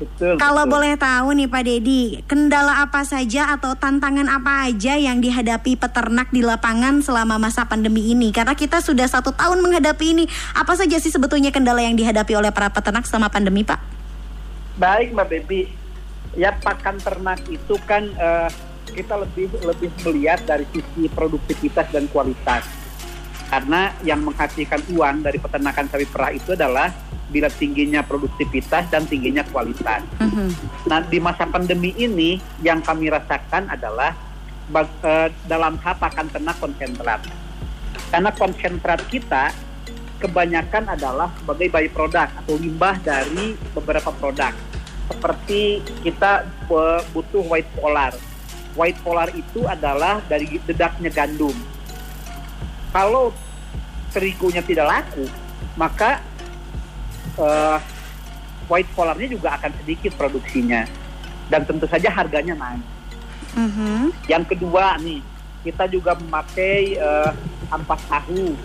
Betul. 0.01 0.41
Kalau 0.41 0.65
betul. 0.65 0.73
boleh 0.73 0.93
tahu 0.97 1.27
nih 1.37 1.47
Pak 1.49 1.63
Dedi, 1.63 2.01
kendala 2.25 2.81
apa 2.81 3.05
saja 3.05 3.53
atau 3.53 3.77
tantangan 3.77 4.25
apa 4.25 4.65
aja 4.65 4.97
yang 4.97 5.21
dihadapi 5.21 5.77
peternak 5.77 6.33
di 6.33 6.41
lapangan 6.41 7.05
selama 7.05 7.37
masa 7.37 7.69
pandemi 7.69 8.09
ini? 8.09 8.33
Karena 8.33 8.57
kita 8.57 8.81
sudah 8.81 9.05
satu 9.05 9.29
tahun 9.31 9.61
menghadapi 9.61 10.05
ini. 10.17 10.25
Apa 10.57 10.73
saja 10.73 10.97
sih 10.97 11.13
sebetulnya 11.13 11.53
kendala 11.53 11.85
yang 11.85 11.93
dihadapi 11.93 12.33
oleh 12.33 12.49
para 12.49 12.73
peternak 12.73 13.05
selama 13.05 13.29
pandemi, 13.29 13.61
Pak? 13.61 13.79
Baik, 14.81 15.13
Mbak 15.13 15.27
Bebi. 15.29 15.61
Ya 16.33 16.49
pakan 16.57 16.97
ternak 16.97 17.45
itu 17.45 17.77
kan 17.85 18.09
uh, 18.17 18.49
kita 18.89 19.21
lebih 19.21 19.53
lebih 19.61 19.93
melihat 20.01 20.41
dari 20.41 20.65
sisi 20.73 21.05
produktivitas 21.13 21.93
dan 21.93 22.09
kualitas. 22.09 22.65
Karena 23.53 23.93
yang 24.01 24.25
menghasilkan 24.25 24.81
uang 24.97 25.21
dari 25.21 25.37
peternakan 25.37 25.85
sapi 25.85 26.09
perah 26.09 26.33
itu 26.33 26.57
adalah 26.57 26.89
bila 27.33 27.49
tingginya 27.49 28.05
produktivitas 28.05 28.93
dan 28.93 29.09
tingginya 29.09 29.41
kualitas. 29.49 30.05
Mm-hmm. 30.21 30.49
Nah 30.85 31.01
di 31.01 31.17
masa 31.17 31.49
pandemi 31.49 31.89
ini 31.97 32.37
yang 32.61 32.85
kami 32.85 33.09
rasakan 33.09 33.73
adalah 33.73 34.13
bag, 34.69 34.85
uh, 35.01 35.33
dalam 35.49 35.81
hal 35.81 35.97
pakan 35.97 36.29
ternak 36.29 36.61
konsentrat. 36.61 37.25
Karena 38.13 38.29
konsentrat 38.29 39.01
kita 39.09 39.49
kebanyakan 40.21 40.93
adalah 40.93 41.33
sebagai 41.41 41.73
bayi 41.73 41.89
produk 41.89 42.29
atau 42.29 42.55
limbah 42.61 43.01
dari 43.01 43.57
beberapa 43.73 44.13
produk. 44.13 44.53
Seperti 45.09 45.81
kita 46.05 46.45
uh, 46.69 47.01
butuh 47.11 47.41
white 47.49 47.67
polar. 47.73 48.13
White 48.77 49.01
polar 49.01 49.33
itu 49.33 49.65
adalah 49.65 50.21
dari 50.29 50.61
dedaknya 50.61 51.09
gandum. 51.09 51.53
Kalau 52.93 53.33
terigunya 54.13 54.61
tidak 54.61 54.85
laku, 54.85 55.25
maka 55.73 56.21
uh, 57.39 57.77
white 58.67 58.89
collarnya 58.95 59.29
juga 59.31 59.55
akan 59.59 59.71
sedikit 59.83 60.15
produksinya 60.15 60.87
dan 61.51 61.67
tentu 61.67 61.85
saja 61.85 62.09
harganya 62.09 62.55
naik. 62.55 62.85
Mm-hmm. 63.53 64.01
Yang 64.25 64.43
kedua 64.55 64.97
nih 64.97 65.21
kita 65.63 65.87
juga 65.87 66.17
memakai 66.17 66.99
uh, 66.99 67.31
ampas 67.71 68.01
tahu. 68.09 68.57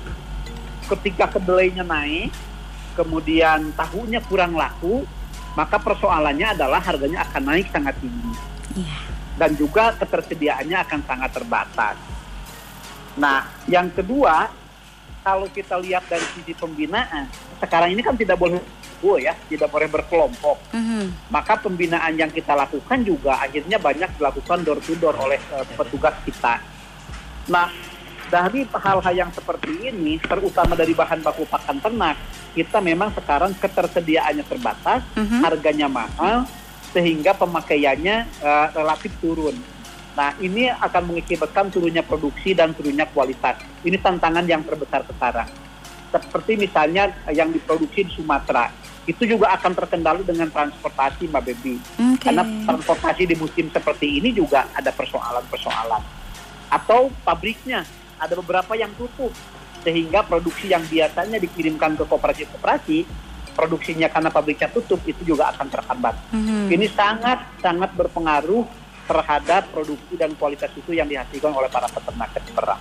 Ketika 0.89 1.29
kedelainya 1.37 1.85
naik, 1.85 2.33
kemudian 2.97 3.71
tahunya 3.77 4.25
kurang 4.25 4.57
laku, 4.57 5.05
maka 5.53 5.77
persoalannya 5.77 6.57
adalah 6.57 6.81
harganya 6.81 7.29
akan 7.29 7.43
naik 7.45 7.69
sangat 7.69 7.95
tinggi. 8.01 8.33
Yeah. 8.75 9.03
Dan 9.39 9.55
juga 9.55 9.95
ketersediaannya 10.01 10.79
akan 10.89 11.01
sangat 11.07 11.31
terbatas. 11.37 11.97
Nah, 13.21 13.47
yang 13.69 13.93
kedua, 13.93 14.51
kalau 15.23 15.47
kita 15.51 15.77
lihat 15.81 16.07
dari 16.07 16.25
sisi 16.37 16.53
pembinaan, 16.55 17.29
sekarang 17.59 17.93
ini 17.93 18.03
kan 18.03 18.15
tidak 18.15 18.39
boleh 18.39 18.61
oh 19.03 19.19
ya, 19.19 19.35
tidak 19.47 19.71
boleh 19.71 19.87
berkelompok. 19.87 20.59
Mm-hmm. 20.75 21.31
Maka 21.31 21.55
pembinaan 21.63 22.15
yang 22.19 22.31
kita 22.31 22.55
lakukan 22.59 22.99
juga 23.07 23.39
akhirnya 23.39 23.79
banyak 23.79 24.11
dilakukan 24.19 24.59
door 24.67 24.81
to 24.83 24.99
door 24.99 25.15
oleh 25.15 25.39
uh, 25.55 25.63
petugas 25.79 26.15
kita. 26.27 26.59
Nah, 27.47 27.71
dari 28.29 28.67
hal-hal 28.67 29.15
yang 29.15 29.31
seperti 29.33 29.89
ini, 29.89 30.21
terutama 30.21 30.77
dari 30.77 30.93
bahan 30.93 31.23
baku 31.23 31.49
pakan 31.49 31.79
ternak, 31.81 32.17
kita 32.53 32.83
memang 32.83 33.15
sekarang 33.15 33.55
ketersediaannya 33.57 34.45
terbatas, 34.45 35.01
mm-hmm. 35.15 35.41
harganya 35.47 35.89
mahal, 35.89 36.45
sehingga 36.91 37.33
pemakaiannya 37.39 38.27
uh, 38.43 38.67
relatif 38.75 39.15
turun. 39.23 39.57
Nah, 40.19 40.35
ini 40.43 40.67
akan 40.67 41.15
mengakibatkan 41.15 41.71
turunnya 41.71 42.03
produksi 42.03 42.51
dan 42.51 42.75
turunnya 42.75 43.07
kualitas. 43.07 43.63
Ini 43.87 44.03
tantangan 44.03 44.43
yang 44.51 44.67
terbesar 44.67 45.07
sekarang. 45.07 45.47
Seperti 46.11 46.59
misalnya 46.59 47.15
yang 47.31 47.55
diproduksi 47.55 48.03
di 48.03 48.11
Sumatera, 48.11 48.67
itu 49.07 49.23
juga 49.23 49.55
akan 49.55 49.79
terkendali 49.79 50.27
dengan 50.27 50.51
transportasi, 50.51 51.31
Mbak 51.31 51.43
Bebi. 51.47 51.75
Okay. 52.19 52.35
Karena 52.35 52.43
transportasi 52.43 53.31
di 53.31 53.39
musim 53.39 53.71
seperti 53.71 54.19
ini 54.19 54.35
juga 54.35 54.67
ada 54.75 54.91
persoalan-persoalan. 54.91 56.03
Atau 56.67 57.15
pabriknya, 57.23 57.87
ada 58.19 58.35
beberapa 58.35 58.75
yang 58.75 58.91
tutup. 58.99 59.31
Sehingga 59.87 60.27
produksi 60.27 60.75
yang 60.75 60.83
biasanya 60.83 61.39
dikirimkan 61.39 61.95
ke 61.95 62.03
kooperasi-kooperasi, 62.03 63.07
produksinya 63.55 64.11
karena 64.11 64.35
pabriknya 64.35 64.67
tutup, 64.75 64.99
itu 65.07 65.23
juga 65.23 65.55
akan 65.55 65.71
terhambat. 65.71 66.19
Mm 66.35 66.43
-hmm. 66.43 66.65
Ini 66.75 66.87
sangat-sangat 66.91 67.95
berpengaruh 67.95 68.88
terhadap 69.09 69.73
produksi 69.73 70.15
dan 70.21 70.37
kualitas 70.37 70.69
susu 70.77 70.93
yang 70.93 71.09
dihasilkan 71.09 71.50
oleh 71.50 71.73
para 71.73 71.88
peternak 71.88 72.37
perah. 72.53 72.79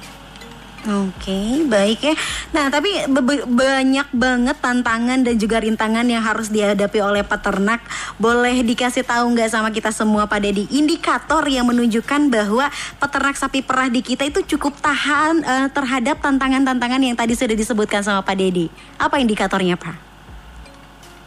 Oke, 0.88 1.68
baik 1.68 2.00
ya. 2.00 2.16
Nah, 2.56 2.72
tapi 2.72 2.88
be- 3.12 3.44
banyak 3.44 4.08
banget 4.16 4.56
tantangan 4.64 5.20
dan 5.20 5.36
juga 5.36 5.60
rintangan 5.60 6.08
yang 6.08 6.24
harus 6.24 6.48
dihadapi 6.48 7.04
oleh 7.04 7.28
peternak. 7.28 7.84
Boleh 8.16 8.64
dikasih 8.64 9.04
tahu 9.04 9.36
nggak 9.36 9.52
sama 9.52 9.68
kita 9.76 9.92
semua 9.92 10.32
Pak 10.32 10.40
Dedi? 10.48 10.64
Indikator 10.72 11.44
yang 11.44 11.68
menunjukkan 11.68 12.32
bahwa 12.32 12.72
peternak 13.04 13.36
sapi 13.36 13.68
perah 13.68 13.92
di 13.92 14.00
kita 14.00 14.32
itu 14.32 14.40
cukup 14.56 14.80
tahan 14.80 15.44
uh, 15.44 15.68
terhadap 15.76 16.24
tantangan-tantangan 16.24 17.04
yang 17.04 17.20
tadi 17.20 17.36
sudah 17.36 17.58
disebutkan 17.58 18.00
sama 18.00 18.24
Pak 18.24 18.40
Dedi. 18.40 18.72
Apa 18.96 19.20
indikatornya, 19.20 19.76
Pak? 19.76 19.96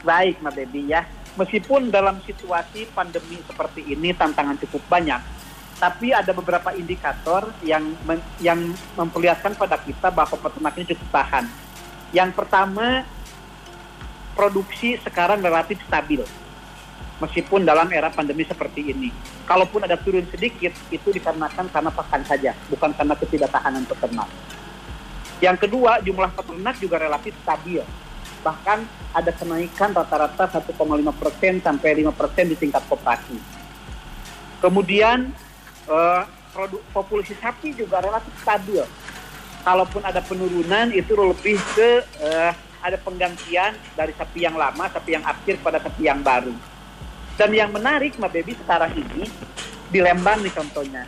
Baik, 0.09 0.41
Mbak 0.41 0.53
Debbie 0.57 0.89
ya. 0.89 1.05
Meskipun 1.39 1.95
dalam 1.95 2.19
situasi 2.27 2.91
pandemi 2.91 3.39
seperti 3.47 3.87
ini 3.87 4.11
tantangan 4.11 4.59
cukup 4.67 4.83
banyak, 4.91 5.21
tapi 5.81 6.13
ada 6.13 6.35
beberapa 6.37 6.75
indikator 6.77 7.49
yang 7.65 7.97
men, 8.05 8.21
yang 8.43 8.59
memperlihatkan 8.99 9.57
pada 9.57 9.81
kita 9.81 10.13
bahwa 10.13 10.37
peternak 10.37 10.75
ini 10.77 10.87
cukup 10.93 11.09
tahan. 11.09 11.45
Yang 12.11 12.31
pertama, 12.35 13.07
produksi 14.35 14.99
sekarang 15.01 15.41
relatif 15.41 15.81
stabil. 15.87 16.21
Meskipun 17.21 17.65
dalam 17.65 17.89
era 17.93 18.09
pandemi 18.09 18.45
seperti 18.49 18.93
ini. 18.93 19.13
Kalaupun 19.45 19.85
ada 19.85 19.97
turun 20.01 20.25
sedikit, 20.29 20.73
itu 20.89 21.09
dikarenakan 21.13 21.69
karena 21.69 21.91
pakan 21.93 22.23
saja, 22.25 22.57
bukan 22.73 22.97
karena 22.97 23.15
ketidaktahanan 23.17 23.85
peternak. 23.85 24.29
Yang 25.41 25.69
kedua, 25.69 26.01
jumlah 26.05 26.33
peternak 26.37 26.77
juga 26.81 26.97
relatif 27.01 27.33
stabil. 27.45 27.81
Bahkan 28.41 28.79
ada 29.13 29.31
kenaikan 29.35 29.93
rata-rata 29.93 30.61
1,5 30.61 30.77
persen 31.17 31.61
sampai 31.61 32.05
5 32.05 32.15
persen 32.15 32.45
di 32.49 32.57
tingkat 32.57 32.83
koperasi. 32.89 33.37
Kemudian 34.61 35.33
uh, 35.89 36.23
produk 36.53 36.83
populasi 36.93 37.35
sapi 37.39 37.73
juga 37.73 38.05
relatif 38.05 38.33
stabil. 38.41 38.85
Kalaupun 39.61 40.01
ada 40.01 40.25
penurunan 40.25 40.89
itu 40.93 41.13
lebih 41.13 41.61
ke 41.77 42.05
uh, 42.25 42.53
ada 42.81 42.97
penggantian 42.97 43.77
dari 43.93 44.13
sapi 44.17 44.45
yang 44.45 44.57
lama, 44.57 44.89
sapi 44.89 45.17
yang 45.17 45.25
akhir 45.25 45.61
pada 45.61 45.77
sapi 45.81 46.09
yang 46.09 46.25
baru. 46.25 46.53
Dan 47.37 47.57
yang 47.57 47.73
menarik 47.73 48.17
Mbak 48.21 48.33
Baby 48.37 48.53
sekarang 48.57 48.93
ini 48.97 49.25
di 49.89 49.99
Lembang 50.01 50.41
nih 50.45 50.53
contohnya. 50.53 51.05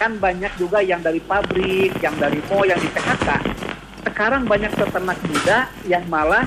Kan 0.00 0.16
banyak 0.20 0.56
juga 0.56 0.80
yang 0.80 1.00
dari 1.04 1.20
pabrik, 1.20 1.96
yang 2.00 2.16
dari 2.16 2.40
mall, 2.48 2.64
yang 2.64 2.80
di 2.80 2.88
PHK. 2.92 3.28
Sekarang 4.02 4.44
banyak 4.44 4.72
peternak 4.74 5.18
muda 5.24 5.58
yang 5.86 6.04
malah 6.10 6.44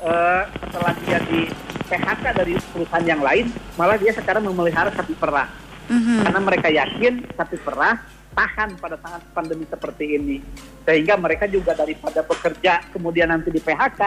uh, 0.00 0.42
setelah 0.64 0.92
dia 1.04 1.18
di 1.28 1.40
PHK 1.84 2.24
dari 2.32 2.54
perusahaan 2.72 3.06
yang 3.06 3.20
lain, 3.20 3.52
malah 3.76 4.00
dia 4.00 4.10
sekarang 4.16 4.44
memelihara 4.48 4.88
sapi 4.92 5.12
perah 5.12 5.64
hmm 5.84 6.24
Karena 6.24 6.40
mereka 6.40 6.68
yakin 6.72 7.28
sapi 7.36 7.56
perah 7.60 8.00
tahan 8.34 8.80
pada 8.80 8.96
saat 8.98 9.22
pandemi 9.30 9.68
seperti 9.68 10.18
ini. 10.18 10.36
Sehingga 10.84 11.14
mereka 11.16 11.46
juga 11.46 11.72
daripada 11.72 12.20
bekerja 12.24 12.82
kemudian 12.92 13.30
nanti 13.30 13.48
di 13.48 13.60
PHK, 13.62 14.00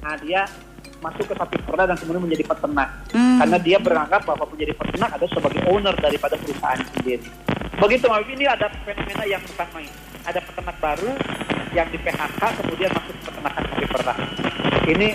nah 0.00 0.14
dia 0.20 0.46
masuk 1.02 1.28
ke 1.28 1.34
sapi 1.36 1.58
perah 1.60 1.84
dan 1.90 1.96
kemudian 2.00 2.22
menjadi 2.22 2.44
peternak. 2.48 2.88
Mm. 3.12 3.36
Karena 3.42 3.58
dia 3.60 3.78
beranggap 3.82 4.22
bahwa 4.24 4.44
menjadi 4.48 4.72
peternak 4.78 5.10
adalah 5.12 5.32
sebagai 5.36 5.60
owner 5.68 5.94
daripada 6.00 6.34
perusahaan 6.38 6.80
sendiri. 6.80 7.28
Begitu. 7.76 8.06
Ini 8.08 8.44
ada 8.48 8.66
fenomena 8.86 9.24
yang 9.26 9.42
bukan 9.42 9.68
main. 9.74 9.92
Ada 10.24 10.40
peternak 10.40 10.76
baru 10.80 11.10
yang 11.76 11.88
di 11.92 11.98
PHK 12.00 12.42
kemudian 12.64 12.90
masuk 12.96 13.14
ke 13.14 13.22
peternakan 13.28 13.62
sapi 13.68 13.86
perah. 13.92 14.18
Ini 14.84 15.08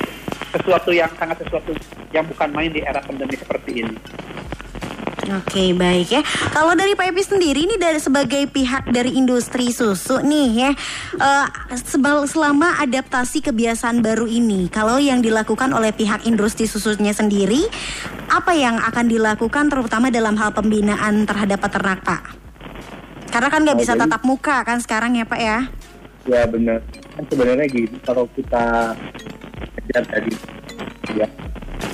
sesuatu 0.54 0.90
yang 0.94 1.12
sangat 1.18 1.38
sesuatu 1.46 1.72
yang 2.14 2.26
bukan 2.26 2.50
main 2.54 2.70
di 2.74 2.82
era 2.82 3.02
pandemi 3.02 3.38
seperti 3.38 3.86
ini. 3.86 3.96
Oke 5.30 5.78
baik 5.78 6.10
ya. 6.10 6.22
Kalau 6.50 6.74
dari 6.74 6.98
Pak 6.98 7.14
Epi 7.14 7.22
sendiri 7.22 7.70
ini 7.70 7.78
dari 7.78 8.02
sebagai 8.02 8.50
pihak 8.50 8.90
dari 8.90 9.14
industri 9.14 9.70
susu 9.70 10.18
nih 10.26 10.50
ya, 10.58 10.72
uh, 11.22 11.46
selama 12.26 12.82
adaptasi 12.82 13.46
kebiasaan 13.46 14.02
baru 14.02 14.26
ini, 14.26 14.74
kalau 14.74 14.98
yang 14.98 15.22
dilakukan 15.22 15.70
oleh 15.70 15.94
pihak 15.94 16.26
industri 16.26 16.66
susunya 16.66 17.14
sendiri, 17.14 17.62
apa 18.34 18.58
yang 18.58 18.82
akan 18.82 19.06
dilakukan 19.06 19.70
terutama 19.70 20.10
dalam 20.10 20.34
hal 20.34 20.50
pembinaan 20.50 21.30
terhadap 21.30 21.62
peternak 21.62 22.02
Pak? 22.02 22.49
Karena 23.30 23.50
kan 23.54 23.62
nggak 23.62 23.80
bisa 23.80 23.94
tatap 23.94 24.22
muka 24.26 24.66
kan 24.66 24.82
sekarang 24.82 25.16
ya 25.16 25.26
Pak 25.26 25.40
ya? 25.40 25.60
Ya 26.26 26.44
benar. 26.50 26.82
Kan 27.16 27.24
sebenarnya 27.30 27.66
gitu 27.70 27.96
kalau 28.04 28.26
kita 28.34 28.94
kejar 29.78 30.04
tadi 30.10 30.34
ya 31.18 31.28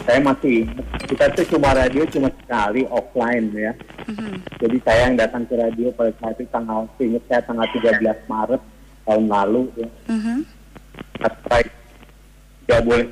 saya 0.05 0.21
masih 0.21 0.69
kita 1.09 1.33
tuh 1.33 1.45
cuma 1.57 1.73
radio 1.73 2.05
cuma 2.09 2.29
sekali 2.29 2.85
offline 2.89 3.49
ya. 3.53 3.73
Mm-hmm. 4.05 4.33
Jadi 4.61 4.77
saya 4.85 4.99
yang 5.09 5.15
datang 5.17 5.43
ke 5.49 5.57
radio 5.57 5.89
pada 5.93 6.13
saat 6.21 6.37
itu 6.37 6.49
tanggal 6.53 6.85
ingat 7.01 7.23
saya 7.25 7.41
tanggal 7.41 7.67
13 7.73 8.29
Maret 8.29 8.61
tahun 9.05 9.25
lalu 9.25 9.61
ya. 9.75 9.89
Mm-hmm. 10.09 10.37
Sampai 11.25 11.61
tidak 12.65 12.81
boleh 12.85 13.07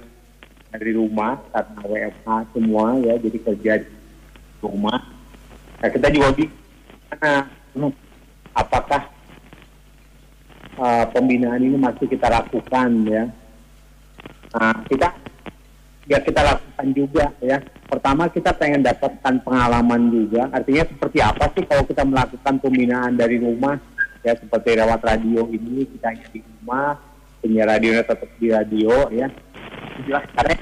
dari 0.74 0.92
rumah 0.98 1.38
karena 1.54 1.82
WFH 1.86 2.30
semua 2.54 2.86
ya 3.02 3.14
jadi 3.18 3.38
kerja 3.42 3.74
di 3.82 3.90
rumah. 4.62 4.98
Nah, 5.82 5.90
kita 5.90 6.08
juga 6.10 6.30
di 6.34 6.46
mana 7.10 7.46
apakah 8.54 9.10
uh, 10.78 11.06
pembinaan 11.12 11.62
ini 11.62 11.78
masih 11.78 12.06
kita 12.10 12.30
lakukan 12.30 12.89
ya. 13.06 13.26
Nah, 14.54 14.78
kita 14.86 15.10
ya 16.06 16.20
kita 16.22 16.42
lakukan 16.42 16.88
juga 16.94 17.26
ya. 17.42 17.58
Pertama 17.89 18.30
kita 18.30 18.54
pengen 18.58 18.86
dapatkan 18.86 19.42
pengalaman 19.46 20.10
juga. 20.10 20.50
Artinya 20.54 20.84
seperti 20.86 21.20
apa 21.22 21.46
sih 21.54 21.63
kalau 21.66 21.84
kita 21.86 22.04
melakukan 22.06 22.56
pembinaan 22.62 23.13
dari 23.18 23.38
rumah 23.42 23.78
ya 24.24 24.34
seperti 24.39 24.80
lewat 24.80 25.04
radio 25.04 25.46
ini 25.52 25.84
kita 25.98 26.16
hanya 26.16 26.28
di 26.32 26.39
rumah, 26.42 26.96
punya 27.44 27.63
radionya 27.68 28.04
tetap 28.08 28.30
di 28.39 28.48
radio 28.50 28.96
ya. 29.12 29.28
Jelas 30.08 30.26
karena 30.34 30.56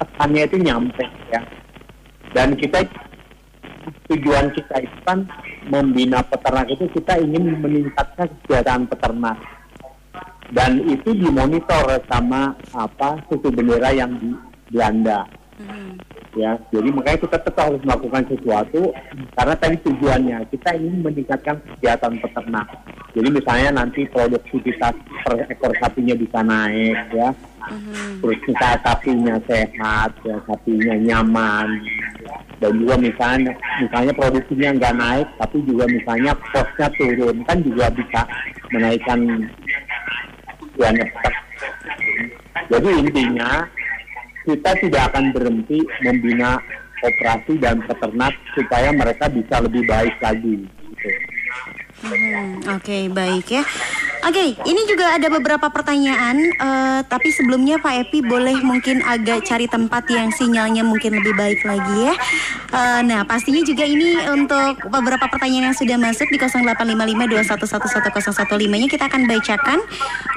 pesannya 0.00 0.42
itu 0.48 0.56
nyampe 0.64 1.06
ya. 1.28 1.40
Dan 2.34 2.56
kita 2.58 2.82
tujuan 4.10 4.50
kita 4.52 4.74
itu 4.82 4.98
kan 5.06 5.28
membina 5.68 6.20
peternak 6.24 6.68
itu 6.68 6.84
kita 6.92 7.20
ingin 7.20 7.58
meningkatkan 7.60 8.28
kesejahteraan 8.44 8.84
peternak 8.88 9.38
dan 10.52 10.84
itu 10.84 11.16
dimonitor 11.16 11.98
sama 12.06 12.52
apa 12.76 13.16
suku 13.26 13.48
bendera 13.48 13.90
yang 13.96 14.12
di 14.20 14.30
Belanda. 14.68 15.24
Hmm. 15.54 15.96
Ya, 16.34 16.58
jadi 16.74 16.90
makanya 16.90 17.30
kita 17.30 17.38
tetap 17.46 17.62
harus 17.70 17.78
melakukan 17.86 18.26
sesuatu 18.26 18.90
karena 19.38 19.54
tadi 19.54 19.78
tujuannya 19.86 20.38
kita 20.50 20.74
ingin 20.74 21.06
meningkatkan 21.06 21.62
kesehatan 21.62 22.18
peternak. 22.18 22.66
Jadi 23.14 23.28
misalnya 23.30 23.70
nanti 23.78 24.02
produktivitas 24.10 24.98
per 25.22 25.46
ekor 25.46 25.70
sapinya 25.78 26.18
bisa 26.18 26.42
naik 26.42 26.98
ya, 27.14 27.30
hmm. 27.70 28.18
terus 28.18 28.38
kita 28.50 28.82
sapinya 28.82 29.38
sehat, 29.46 30.10
ya, 30.26 30.36
sapinya 30.42 30.94
nyaman, 30.98 31.68
dan 32.62 32.72
juga 32.78 32.94
misalnya 32.98 33.52
misalnya 33.82 34.12
produksinya 34.14 34.70
nggak 34.78 34.94
naik 34.94 35.28
tapi 35.38 35.56
juga 35.66 35.84
misalnya 35.90 36.32
kosnya 36.54 36.88
turun 36.98 37.36
kan 37.46 37.58
juga 37.62 37.86
bisa 37.92 38.20
menaikkan 38.70 39.18
ngepak. 40.74 41.34
Jadi 42.70 42.88
intinya 42.98 43.50
kita 44.44 44.70
tidak 44.82 45.02
akan 45.12 45.24
berhenti 45.32 45.78
membina 46.04 46.60
operasi 47.04 47.60
dan 47.60 47.80
peternak 47.84 48.32
supaya 48.56 48.92
mereka 48.92 49.28
bisa 49.28 49.60
lebih 49.60 49.84
baik 49.84 50.16
lagi. 50.20 50.64
Gitu. 50.64 51.10
Hmm, 52.04 52.60
Oke, 52.68 52.84
okay, 52.84 53.02
baik 53.08 53.46
ya. 53.48 53.64
Oke, 54.24 54.40
okay, 54.40 54.56
ini 54.64 54.88
juga 54.88 55.12
ada 55.12 55.28
beberapa 55.28 55.68
pertanyaan, 55.68 56.48
uh, 56.56 57.04
tapi 57.04 57.28
sebelumnya 57.28 57.76
Pak 57.76 58.08
Epi 58.08 58.24
boleh 58.24 58.56
mungkin 58.64 59.04
agak 59.04 59.44
cari 59.44 59.68
tempat 59.68 60.08
yang 60.08 60.32
sinyalnya 60.32 60.80
mungkin 60.80 61.20
lebih 61.20 61.36
baik 61.36 61.60
lagi 61.60 62.08
ya. 62.08 62.16
Uh, 62.72 63.04
nah, 63.04 63.28
pastinya 63.28 63.60
juga 63.60 63.84
ini 63.84 64.16
untuk 64.32 64.80
beberapa 64.88 65.28
pertanyaan 65.28 65.68
yang 65.68 65.76
sudah 65.76 66.00
masuk 66.00 66.24
di 66.32 66.40
085521111015-nya 66.40 68.88
kita 68.88 69.12
akan 69.12 69.28
bacakan. 69.28 69.84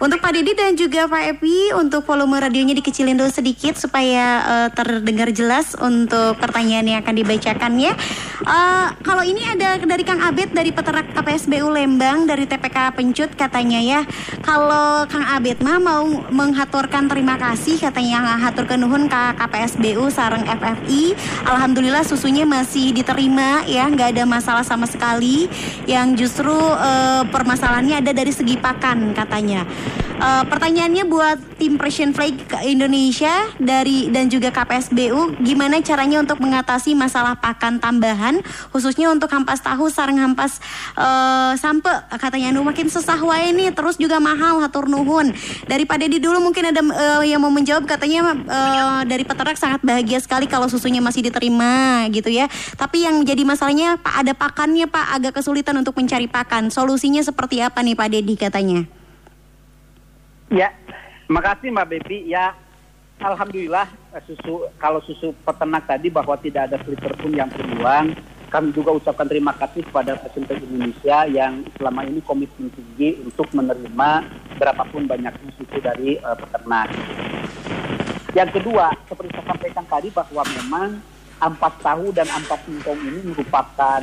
Untuk 0.03 0.19
Pak 0.19 0.35
Didi 0.35 0.51
dan 0.51 0.75
juga 0.75 1.07
Pak 1.07 1.39
Epi, 1.39 1.71
untuk 1.71 2.03
volume 2.03 2.43
radionya 2.43 2.75
dikecilin 2.75 3.15
dulu 3.15 3.31
sedikit 3.31 3.79
supaya 3.79 4.43
uh, 4.43 4.67
terdengar 4.75 5.31
jelas 5.31 5.79
untuk 5.79 6.35
pertanyaan 6.43 6.91
yang 6.91 6.99
akan 7.07 7.23
dibacakan 7.23 7.79
ya. 7.79 7.95
Uh, 8.43 8.91
kalau 8.99 9.23
ini 9.23 9.47
ada 9.47 9.79
dari 9.79 10.03
Kang 10.03 10.19
Abed 10.19 10.51
dari 10.51 10.75
peternak 10.75 11.07
KPSBU 11.15 11.71
Lembang 11.71 12.27
dari 12.27 12.43
TPK 12.43 12.91
Pencut 12.91 13.31
katanya 13.39 13.76
katanya 13.77 14.01
ya. 14.01 14.01
Kalau 14.41 15.05
Kang 15.05 15.21
Abed 15.21 15.61
mah 15.61 15.77
mau 15.77 16.01
menghaturkan 16.33 17.05
terima 17.05 17.37
kasih 17.37 17.77
katanya 17.77 18.41
hatur 18.41 18.65
kenuhun 18.65 19.05
ke 19.05 19.21
KPSBU 19.37 20.09
sarang 20.09 20.49
FFI 20.49 21.13
Alhamdulillah 21.45 22.01
susunya 22.01 22.41
masih 22.41 22.89
diterima 22.89 23.61
ya 23.69 23.85
nggak 23.85 24.17
ada 24.17 24.23
masalah 24.25 24.65
sama 24.65 24.89
sekali. 24.89 25.45
Yang 25.85 26.25
justru 26.25 26.53
uh, 26.57 27.21
permasalahannya 27.29 28.01
ada 28.01 28.11
dari 28.17 28.33
segi 28.33 28.57
pakan 28.57 29.13
katanya. 29.13 29.61
Uh, 30.17 30.41
pertanyaannya 30.49 31.05
buat 31.05 31.37
tim 31.61 31.77
Precision 31.77 32.09
Flag 32.09 32.33
Indonesia 32.65 33.53
dari 33.61 34.09
dan 34.09 34.33
juga 34.33 34.49
KPSBU, 34.49 35.37
gimana 35.45 35.77
caranya 35.85 36.17
untuk 36.25 36.41
mengatasi 36.41 36.97
masalah 36.97 37.37
pakan 37.37 37.77
tambahan, 37.77 38.41
khususnya 38.73 39.13
untuk 39.13 39.29
hampas 39.29 39.61
tahu, 39.61 39.93
sarang 39.93 40.17
hampas 40.17 40.57
uh, 40.97 41.53
sampe? 41.53 41.93
Katanya 42.17 42.49
nu 42.49 42.65
makin 42.65 42.89
susah 42.89 43.21
wae 43.21 43.53
nih, 43.53 43.66
terus 43.71 43.95
juga 43.99 44.19
mahal 44.21 44.61
hatur 44.63 44.85
nuhun. 44.87 45.31
Daripada 45.65 46.05
di 46.05 46.19
dulu 46.19 46.39
mungkin 46.43 46.71
ada 46.71 46.81
uh, 46.81 47.23
yang 47.23 47.41
mau 47.41 47.51
menjawab 47.51 47.87
katanya 47.87 48.35
uh, 48.35 49.01
dari 49.03 49.23
peternak 49.23 49.57
sangat 49.59 49.81
bahagia 49.83 50.19
sekali 50.19 50.45
kalau 50.45 50.67
susunya 50.67 50.99
masih 51.03 51.25
diterima 51.25 52.05
gitu 52.11 52.27
ya. 52.31 52.47
Tapi 52.75 53.07
yang 53.07 53.19
menjadi 53.19 53.43
masalahnya 53.43 53.97
Pak 53.99 54.13
ada 54.25 54.33
pakannya 54.37 54.85
Pak 54.87 55.07
agak 55.19 55.33
kesulitan 55.41 55.75
untuk 55.79 55.95
mencari 55.97 56.29
pakan. 56.29 56.69
Solusinya 56.69 57.23
seperti 57.23 57.59
apa 57.63 57.79
nih 57.83 57.95
Pak 57.97 58.07
Dedi 58.11 58.35
katanya? 58.37 58.79
Ya, 60.47 60.71
makasih 61.27 61.75
Mbak 61.75 61.87
Bebi. 61.91 62.31
Ya, 62.31 62.55
alhamdulillah 63.19 63.87
eh, 64.15 64.23
susu 64.23 64.67
kalau 64.79 65.03
susu 65.03 65.35
peternak 65.43 65.83
tadi 65.83 66.07
bahwa 66.07 66.39
tidak 66.39 66.71
ada 66.71 66.77
liter 66.87 67.13
pun 67.19 67.31
yang 67.35 67.51
terbuang. 67.51 68.36
Kami 68.47 68.71
juga 68.71 68.95
ucapkan 68.95 69.27
terima 69.27 69.51
kasih 69.59 69.83
kepada 69.83 70.15
Presiden 70.15 70.63
Indonesia 70.71 71.27
yang 71.27 71.67
selama 71.75 72.07
ini 72.07 72.23
komitmen 72.23 72.71
tinggi 72.71 73.19
untuk 73.27 73.51
menerima 73.51 74.23
berapapun 74.55 75.03
banyaknya 75.03 75.51
susu 75.59 75.77
dari 75.83 76.15
uh, 76.23 76.31
peternak. 76.39 76.87
Yang 78.31 78.61
kedua, 78.61 78.95
seperti 79.11 79.35
saya 79.35 79.45
sampaikan 79.51 79.85
tadi 79.91 80.09
bahwa 80.15 80.43
memang 80.47 80.89
ampas 81.43 81.75
tahu 81.83 82.15
dan 82.15 82.27
ampas 82.31 82.61
singkong 82.63 82.99
ini 83.03 83.19
merupakan 83.35 84.01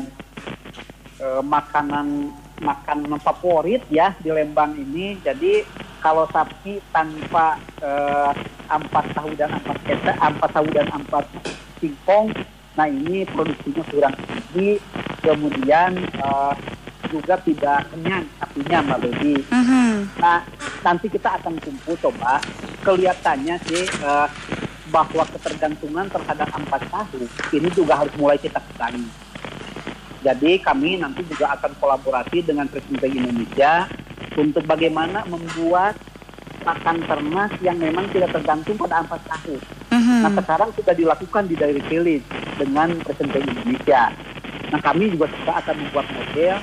uh, 1.24 1.42
makanan 1.42 2.30
makanan 2.60 3.18
favorit 3.24 3.80
ya 3.88 4.12
di 4.20 4.28
Lembang 4.28 4.76
ini. 4.76 5.18
Jadi 5.24 5.64
kalau 6.04 6.28
sapi 6.28 6.84
tanpa 6.92 7.56
uh, 7.80 8.30
tahu 9.16 9.30
dan 9.40 9.56
ampas 9.56 9.78
keta, 9.88 10.12
ampas 10.20 10.50
tahu 10.52 10.68
dan 10.68 10.86
ampas 10.92 11.24
singkong, 11.80 12.28
nah 12.74 12.90
ini 12.90 13.22
produksinya 13.30 13.82
kurang 13.86 14.14
tinggi, 14.18 14.82
kemudian 15.22 15.94
uh, 16.18 16.54
juga 17.14 17.38
tidak 17.46 17.86
kenyang 17.94 18.26
sapinya 18.42 18.78
Mbak 18.82 18.98
Baby. 19.06 19.34
Uh-huh. 19.46 19.94
Nah 20.18 20.42
nanti 20.82 21.06
kita 21.06 21.38
akan 21.38 21.54
kumpul 21.62 21.94
coba 22.02 22.42
kelihatannya 22.82 23.56
sih 23.70 23.86
uh, 24.02 24.26
bahwa 24.90 25.22
ketergantungan 25.38 26.06
terhadap 26.10 26.48
ampas 26.54 26.82
tahu 26.90 27.22
ini 27.54 27.68
juga 27.70 28.02
harus 28.02 28.14
mulai 28.18 28.38
kita 28.42 28.58
kurangi. 28.58 29.06
Jadi 30.24 30.58
kami 30.58 30.98
nanti 30.98 31.22
juga 31.28 31.54
akan 31.54 31.76
kolaborasi 31.78 32.42
dengan 32.42 32.66
Presiden 32.66 33.12
Indonesia 33.22 33.86
untuk 34.34 34.64
bagaimana 34.66 35.22
membuat 35.30 35.94
pakan 36.64 37.04
ternak 37.04 37.60
yang 37.60 37.76
memang 37.76 38.08
tidak 38.10 38.32
tergantung 38.32 38.74
pada 38.80 39.04
ampas 39.04 39.22
tahu. 39.28 39.54
Uh-huh. 39.94 40.20
Nah 40.26 40.32
sekarang 40.34 40.74
sudah 40.74 40.94
dilakukan 40.96 41.44
di 41.46 41.54
Dairy 41.54 41.84
Village 41.86 42.43
dengan 42.58 42.88
Presiden 43.02 43.44
Indonesia. 43.50 44.12
Nah 44.70 44.80
kami 44.82 45.12
juga 45.14 45.30
sudah 45.30 45.54
akan 45.62 45.74
membuat 45.78 46.06
model 46.10 46.56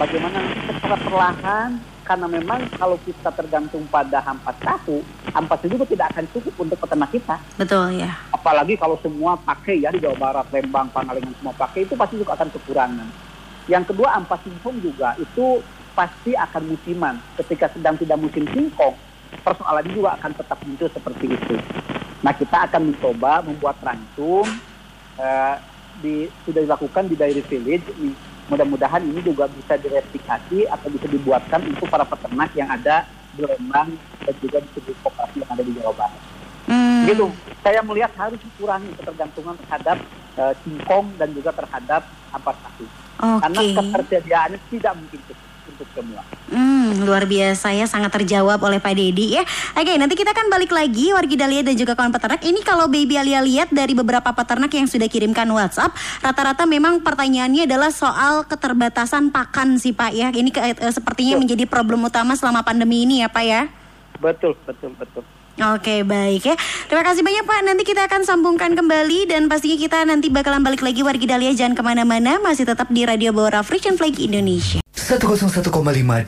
bagaimana 0.00 0.38
secara 0.68 0.96
perlahan 1.04 1.70
karena 2.08 2.24
memang 2.24 2.60
kalau 2.80 2.96
kita 3.04 3.28
tergantung 3.36 3.84
pada 3.92 4.24
ampas 4.24 4.56
tahu, 4.64 5.04
ampas 5.36 5.60
itu 5.60 5.76
juga 5.76 5.84
tidak 5.84 6.06
akan 6.16 6.24
cukup 6.32 6.54
untuk 6.56 6.76
peternak 6.80 7.12
kita. 7.12 7.36
Betul 7.60 8.00
ya. 8.00 8.16
Apalagi 8.32 8.80
kalau 8.80 8.96
semua 9.04 9.36
pakai 9.36 9.84
ya 9.84 9.92
di 9.92 10.00
Jawa 10.00 10.16
Barat, 10.16 10.48
Lembang, 10.48 10.88
Pangalengan 10.88 11.36
semua 11.36 11.52
pakai 11.52 11.84
itu 11.84 11.92
pasti 11.92 12.16
juga 12.16 12.32
akan 12.40 12.48
kekurangan. 12.48 13.08
Yang 13.68 13.84
kedua 13.92 14.16
ampas 14.16 14.40
singkong 14.40 14.80
juga 14.80 15.12
itu 15.20 15.60
pasti 15.92 16.32
akan 16.32 16.62
musiman. 16.72 17.20
Ketika 17.36 17.68
sedang 17.76 18.00
tidak 18.00 18.16
musim 18.16 18.48
singkong, 18.56 18.96
persoalan 19.44 19.84
juga 19.92 20.16
akan 20.16 20.32
tetap 20.32 20.58
muncul 20.64 20.88
seperti 20.88 21.26
itu. 21.28 21.56
Nah 22.24 22.32
kita 22.32 22.64
akan 22.72 22.88
mencoba 22.88 23.44
membuat 23.44 23.76
rancung 23.84 24.48
uh, 25.18 25.56
di, 26.00 26.30
sudah 26.46 26.64
dilakukan 26.64 27.10
di 27.10 27.14
Dairy 27.18 27.42
Village. 27.44 27.86
Mudah-mudahan 28.48 29.04
ini 29.04 29.20
juga 29.20 29.44
bisa 29.44 29.76
direplikasi 29.76 30.64
atau 30.72 30.88
bisa 30.88 31.04
dibuatkan 31.04 31.60
untuk 31.68 31.84
para 31.92 32.06
peternak 32.08 32.48
yang 32.56 32.72
ada 32.72 33.04
di 33.36 33.44
Lembang 33.44 33.92
dan 34.24 34.34
juga 34.40 34.64
di 34.64 34.68
seluruh 34.72 34.96
koperasi 35.04 35.36
yang 35.44 35.50
ada 35.52 35.62
di 35.62 35.72
Jawa 35.76 35.92
Barat. 35.92 36.22
Hmm. 36.64 37.04
Gitu. 37.04 37.26
Saya 37.60 37.80
melihat 37.84 38.12
harus 38.16 38.40
dikurangi 38.40 38.88
ketergantungan 38.96 39.54
terhadap 39.66 40.00
uh, 40.40 40.52
singkong 40.64 41.12
dan 41.20 41.28
juga 41.36 41.52
terhadap 41.52 42.08
ampas 42.32 42.56
tahu. 42.64 42.88
Okay. 43.18 43.38
Karena 43.44 43.60
ketersediaannya 43.76 44.58
tidak 44.72 44.92
mungkin 44.96 45.20
cukup 45.28 45.47
untuk 45.78 45.88
semua. 45.94 46.26
Hmm, 46.50 47.06
luar 47.06 47.22
biasa 47.22 47.70
ya, 47.70 47.86
sangat 47.86 48.10
terjawab 48.10 48.58
oleh 48.58 48.82
Pak 48.82 48.98
Dedi 48.98 49.38
ya. 49.38 49.46
Oke, 49.78 49.94
nanti 49.94 50.18
kita 50.18 50.34
akan 50.34 50.50
balik 50.50 50.74
lagi 50.74 51.14
wargi 51.14 51.38
Dahlia 51.38 51.62
dan 51.62 51.78
juga 51.78 51.94
kawan 51.94 52.10
peternak. 52.10 52.42
Ini 52.42 52.60
kalau 52.66 52.90
Baby 52.90 53.14
Alia 53.14 53.38
lihat 53.46 53.70
dari 53.70 53.94
beberapa 53.94 54.34
peternak 54.34 54.74
yang 54.74 54.90
sudah 54.90 55.06
kirimkan 55.06 55.46
WhatsApp, 55.46 55.94
rata-rata 56.18 56.66
memang 56.66 56.98
pertanyaannya 57.06 57.70
adalah 57.70 57.94
soal 57.94 58.42
keterbatasan 58.50 59.30
pakan 59.30 59.78
sih 59.78 59.94
Pak 59.94 60.10
ya. 60.10 60.34
Ini 60.34 60.50
ke, 60.50 60.60
eh, 60.74 60.74
sepertinya 60.90 61.38
betul. 61.38 61.42
menjadi 61.46 61.64
problem 61.70 62.02
utama 62.02 62.34
selama 62.34 62.66
pandemi 62.66 63.06
ini 63.06 63.22
ya 63.22 63.30
Pak 63.30 63.44
ya. 63.46 63.70
Betul, 64.18 64.58
betul, 64.66 64.90
betul. 64.98 65.22
Oke 65.58 66.06
baik 66.06 66.42
ya. 66.46 66.54
Terima 66.86 67.02
kasih 67.02 67.26
banyak 67.26 67.44
Pak. 67.44 67.60
Nanti 67.66 67.82
kita 67.82 68.06
akan 68.06 68.22
sambungkan 68.22 68.78
kembali 68.78 69.26
Dan 69.26 69.50
pastinya 69.50 69.74
kita 69.74 69.98
nanti 70.06 70.30
bakalan 70.30 70.62
balik 70.62 70.86
lagi. 70.86 71.02
Wargi 71.02 71.26
Dahlia 71.26 71.50
jangan 71.54 71.74
ke 71.74 71.82
mana-mana. 71.82 72.38
Masih 72.38 72.62
tetap 72.62 72.86
di 72.94 73.02
Radio 73.02 73.34
Bawara 73.34 73.66
Friction 73.66 73.98
Flag 73.98 74.14
Indonesia. 74.22 74.78
101,5 74.94 75.72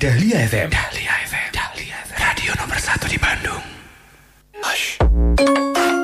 Dahlia 0.00 0.36
FM 0.48 0.68
Dahlia 0.72 1.12
FM 1.28 1.48
Dahlia 1.52 1.96
FM 2.10 2.18
Radio 2.18 2.50
nomor 2.58 2.78
1 2.80 3.12
di 3.12 3.18
Bandung. 3.20 3.62
Hush. 4.64 5.99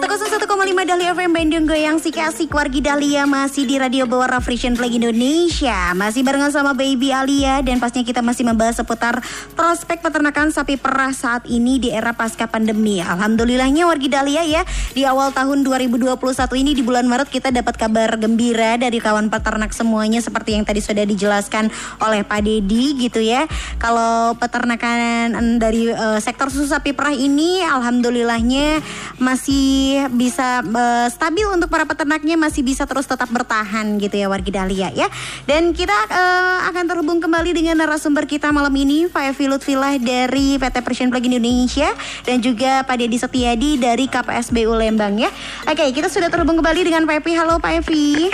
101,5 0.00 0.48
Dahlia 0.88 1.12
FM 1.12 1.36
Bandung 1.36 1.68
Goyang 1.68 2.00
si 2.00 2.08
kasih 2.08 2.48
wargi 2.48 2.80
Dahlia 2.80 3.28
masih 3.28 3.68
di 3.68 3.76
Radio 3.76 4.08
Bawara 4.08 4.40
Frisian 4.40 4.72
Flag 4.72 4.96
Indonesia. 4.96 5.92
Masih 5.92 6.24
barengan 6.24 6.48
sama 6.48 6.72
Baby 6.72 7.12
Alia 7.12 7.60
Dan 7.60 7.84
pastinya 7.84 8.08
kita 8.08 8.24
masih 8.24 8.48
membahas 8.48 8.80
seputar 8.80 9.20
prospek 9.52 10.00
peternakan 10.00 10.56
sapi 10.56 10.80
perah 10.80 11.12
saat 11.12 11.44
ini 11.44 11.76
di 11.76 11.92
era 11.92 12.16
pasca 12.16 12.48
pandemi. 12.48 13.04
Alhamdulillahnya 13.04 13.84
wargi 13.84 14.08
Dahlia 14.08 14.40
ya 14.40 14.64
Di 14.96 15.04
awal 15.04 15.36
tahun 15.36 15.68
2021 15.68 16.16
ini 16.56 16.72
di 16.72 16.80
bulan 16.80 17.04
Maret 17.04 17.28
kita 17.28 17.52
dapat 17.52 17.76
kabar 17.76 18.16
gembira 18.16 18.80
dari 18.80 19.04
kawan 19.04 19.28
peternak 19.28 19.76
semuanya 19.76 20.24
Seperti 20.24 20.56
yang 20.56 20.64
tadi 20.64 20.80
sudah 20.80 21.04
dijelaskan 21.04 21.68
oleh 22.00 22.24
Pak 22.24 22.40
Dedi 22.40 22.96
gitu 22.96 23.20
ya. 23.20 23.44
Kalau 23.76 24.32
peternakan 24.40 25.60
dari 25.60 25.92
uh, 25.92 26.16
sektor 26.24 26.48
susu 26.48 26.72
sapi 26.72 26.96
perah 26.96 27.12
ini 27.12 27.60
Alhamdulillahnya 27.68 28.80
masih 29.20 29.89
bisa 30.12 30.62
uh, 30.62 31.08
stabil 31.08 31.46
untuk 31.50 31.72
para 31.72 31.88
peternaknya 31.88 32.36
masih 32.38 32.62
bisa 32.62 32.84
terus 32.84 33.08
tetap 33.08 33.26
bertahan 33.32 33.96
gitu 33.98 34.14
ya 34.14 34.26
wargi 34.30 34.52
Dahlia 34.52 34.88
ya. 34.94 35.08
Dan 35.48 35.72
kita 35.74 35.94
uh, 35.94 36.68
akan 36.70 36.84
terhubung 36.86 37.18
kembali 37.18 37.50
dengan 37.56 37.78
narasumber 37.80 38.28
kita 38.28 38.54
malam 38.54 38.72
ini 38.76 39.10
Pak 39.10 39.34
Evi 39.34 39.46
Lutfilah 39.50 39.96
dari 39.98 40.56
PT 40.56 40.76
Persian 40.84 41.08
Plug 41.10 41.24
Indonesia 41.26 41.90
dan 42.22 42.38
juga 42.38 42.86
Pak 42.86 42.96
Dedi 42.96 43.18
Setiadi 43.18 43.70
dari 43.76 44.06
KPSBU 44.06 44.72
Lembang 44.74 45.18
ya. 45.18 45.30
Oke, 45.66 45.90
kita 45.90 46.06
sudah 46.06 46.30
terhubung 46.30 46.58
kembali 46.60 46.80
dengan 46.86 47.02
Pak 47.04 47.22
Evi. 47.22 47.32
Halo 47.36 47.58
Pak 47.58 47.72
Evi. 47.84 48.30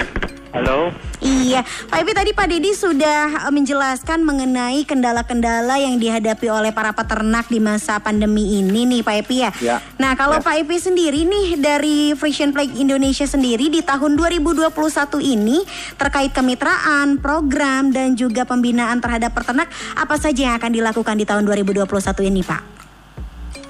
Halo. 0.57 0.89
Iya, 1.21 1.61
Pak 1.93 2.01
Evi 2.01 2.13
tadi 2.17 2.31
Pak 2.33 2.49
Dedi 2.49 2.73
sudah 2.73 3.45
eh, 3.45 3.53
menjelaskan 3.53 4.25
mengenai 4.25 4.89
kendala-kendala 4.89 5.77
yang 5.77 6.01
dihadapi 6.01 6.49
oleh 6.49 6.73
para 6.73 6.97
peternak 6.97 7.45
di 7.53 7.61
masa 7.61 8.01
pandemi 8.01 8.57
ini 8.57 8.89
nih 8.89 9.01
Pak 9.05 9.17
Evi 9.21 9.37
ya. 9.45 9.51
ya. 9.61 9.77
Nah 10.01 10.17
kalau 10.17 10.41
ya. 10.41 10.45
Pak 10.49 10.57
Evi 10.65 10.81
sendiri 10.81 11.29
nih 11.29 11.61
dari 11.61 12.17
Frisian 12.17 12.57
Plague 12.57 12.73
Indonesia 12.73 13.29
sendiri 13.29 13.69
di 13.69 13.85
tahun 13.85 14.17
2021 14.17 14.73
ini 15.21 15.61
terkait 16.01 16.33
kemitraan, 16.33 17.21
program 17.21 17.93
dan 17.93 18.17
juga 18.17 18.49
pembinaan 18.49 18.97
terhadap 19.05 19.37
peternak 19.37 19.69
apa 19.93 20.17
saja 20.17 20.41
yang 20.41 20.57
akan 20.57 20.73
dilakukan 20.73 21.21
di 21.21 21.29
tahun 21.29 21.45
2021 21.45 21.85
ini 22.33 22.41
Pak? 22.41 22.63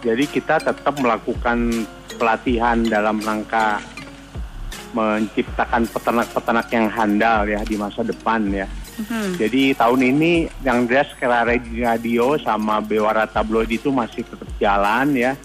Jadi 0.07 0.25
kita 0.31 0.62
tetap 0.62 0.94
melakukan 1.03 1.83
pelatihan 2.14 2.79
dalam 2.87 3.18
rangka 3.18 3.83
menciptakan 4.97 5.85
peternak-peternak 5.93 6.69
yang 6.73 6.89
handal 6.89 7.45
ya 7.45 7.61
di 7.61 7.77
masa 7.77 8.01
depan 8.01 8.49
ya. 8.49 8.65
Hmm. 8.97 9.37
Jadi 9.37 9.77
tahun 9.77 10.01
ini 10.17 10.49
yang 10.65 10.89
jelas 10.89 11.13
Radio 11.21 12.41
sama 12.41 12.81
Bewara 12.81 13.29
Tabloid 13.29 13.69
itu 13.69 13.93
masih 13.93 14.25
tetap 14.25 14.49
jalan 14.57 15.13
ya. 15.13 15.37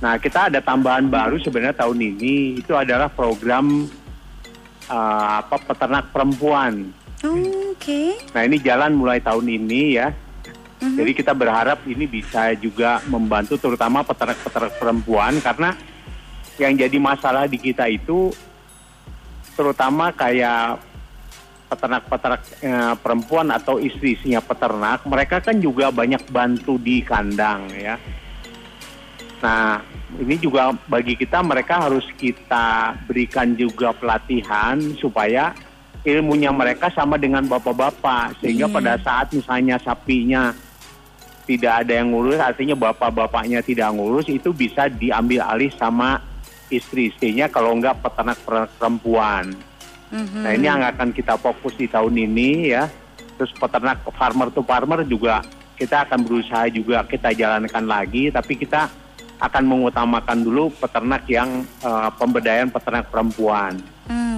Nah 0.00 0.16
kita 0.16 0.48
ada 0.48 0.60
tambahan 0.64 1.04
baru 1.08 1.36
sebenarnya 1.36 1.76
tahun 1.76 2.16
ini 2.16 2.60
itu 2.60 2.72
adalah 2.72 3.12
program 3.12 3.84
uh, 4.88 5.44
apa 5.44 5.56
peternak 5.60 6.08
perempuan. 6.12 6.92
Oh, 7.24 7.36
Oke. 7.76 7.76
Okay. 7.76 8.08
Nah 8.32 8.42
ini 8.48 8.56
jalan 8.60 8.96
mulai 8.96 9.20
tahun 9.20 9.44
ini 9.44 9.82
ya. 10.00 10.08
hmm 10.80 10.96
Jadi 10.96 11.12
kita 11.12 11.32
berharap 11.36 11.84
ini 11.88 12.08
bisa 12.08 12.52
juga 12.56 13.04
membantu 13.08 13.60
terutama 13.60 14.00
peternak-peternak 14.04 14.80
perempuan 14.80 15.40
karena 15.44 15.76
yang 16.56 16.72
jadi 16.76 16.96
masalah 16.96 17.44
di 17.48 17.60
kita 17.60 17.88
itu 17.88 18.32
terutama 19.56 20.12
kayak 20.12 20.80
peternak-peternak 21.66 22.42
eh, 22.62 22.94
perempuan 23.02 23.50
atau 23.50 23.82
istri-istrinya 23.82 24.38
peternak, 24.38 25.02
mereka 25.08 25.42
kan 25.42 25.58
juga 25.58 25.90
banyak 25.90 26.22
bantu 26.30 26.78
di 26.78 27.02
kandang 27.02 27.66
ya. 27.74 27.98
Nah, 29.42 29.82
ini 30.16 30.38
juga 30.40 30.72
bagi 30.86 31.18
kita 31.18 31.42
mereka 31.42 31.90
harus 31.90 32.06
kita 32.16 32.96
berikan 33.04 33.52
juga 33.58 33.92
pelatihan 33.92 34.78
supaya 34.96 35.52
ilmunya 36.06 36.54
mereka 36.54 36.88
sama 36.94 37.18
dengan 37.18 37.42
bapak-bapak 37.44 38.38
sehingga 38.38 38.70
Iya. 38.70 38.74
pada 38.78 38.92
saat 39.02 39.26
misalnya 39.34 39.76
sapinya 39.82 40.54
tidak 41.46 41.82
ada 41.82 41.92
yang 41.98 42.14
ngurus 42.14 42.38
artinya 42.38 42.78
bapak-bapaknya 42.78 43.62
tidak 43.62 43.90
ngurus 43.94 44.30
itu 44.30 44.54
bisa 44.54 44.86
diambil 44.86 45.42
alih 45.46 45.70
sama 45.74 46.22
istri-istrinya 46.68 47.46
kalau 47.48 47.74
enggak 47.74 48.00
peternak 48.02 48.38
per- 48.42 48.70
perempuan. 48.76 49.54
Mhm. 50.10 50.42
Nah 50.42 50.50
ini 50.54 50.66
yang 50.66 50.82
akan 50.82 51.10
kita 51.10 51.34
fokus 51.38 51.74
di 51.74 51.90
tahun 51.90 52.14
ini 52.14 52.70
ya. 52.70 52.86
Terus 53.36 53.52
peternak 53.52 54.00
farmer 54.16 54.48
to 54.48 54.64
farmer 54.64 55.04
juga 55.04 55.44
kita 55.76 56.08
akan 56.08 56.24
berusaha 56.24 56.72
juga 56.72 57.04
kita 57.04 57.36
jalankan 57.36 57.84
lagi, 57.84 58.32
tapi 58.32 58.56
kita 58.56 58.88
akan 59.36 59.64
mengutamakan 59.68 60.40
dulu 60.40 60.72
peternak 60.72 61.28
yang 61.28 61.62
eh, 61.84 62.10
pemberdayaan 62.16 62.72
peternak 62.72 63.12
perempuan. 63.12 63.76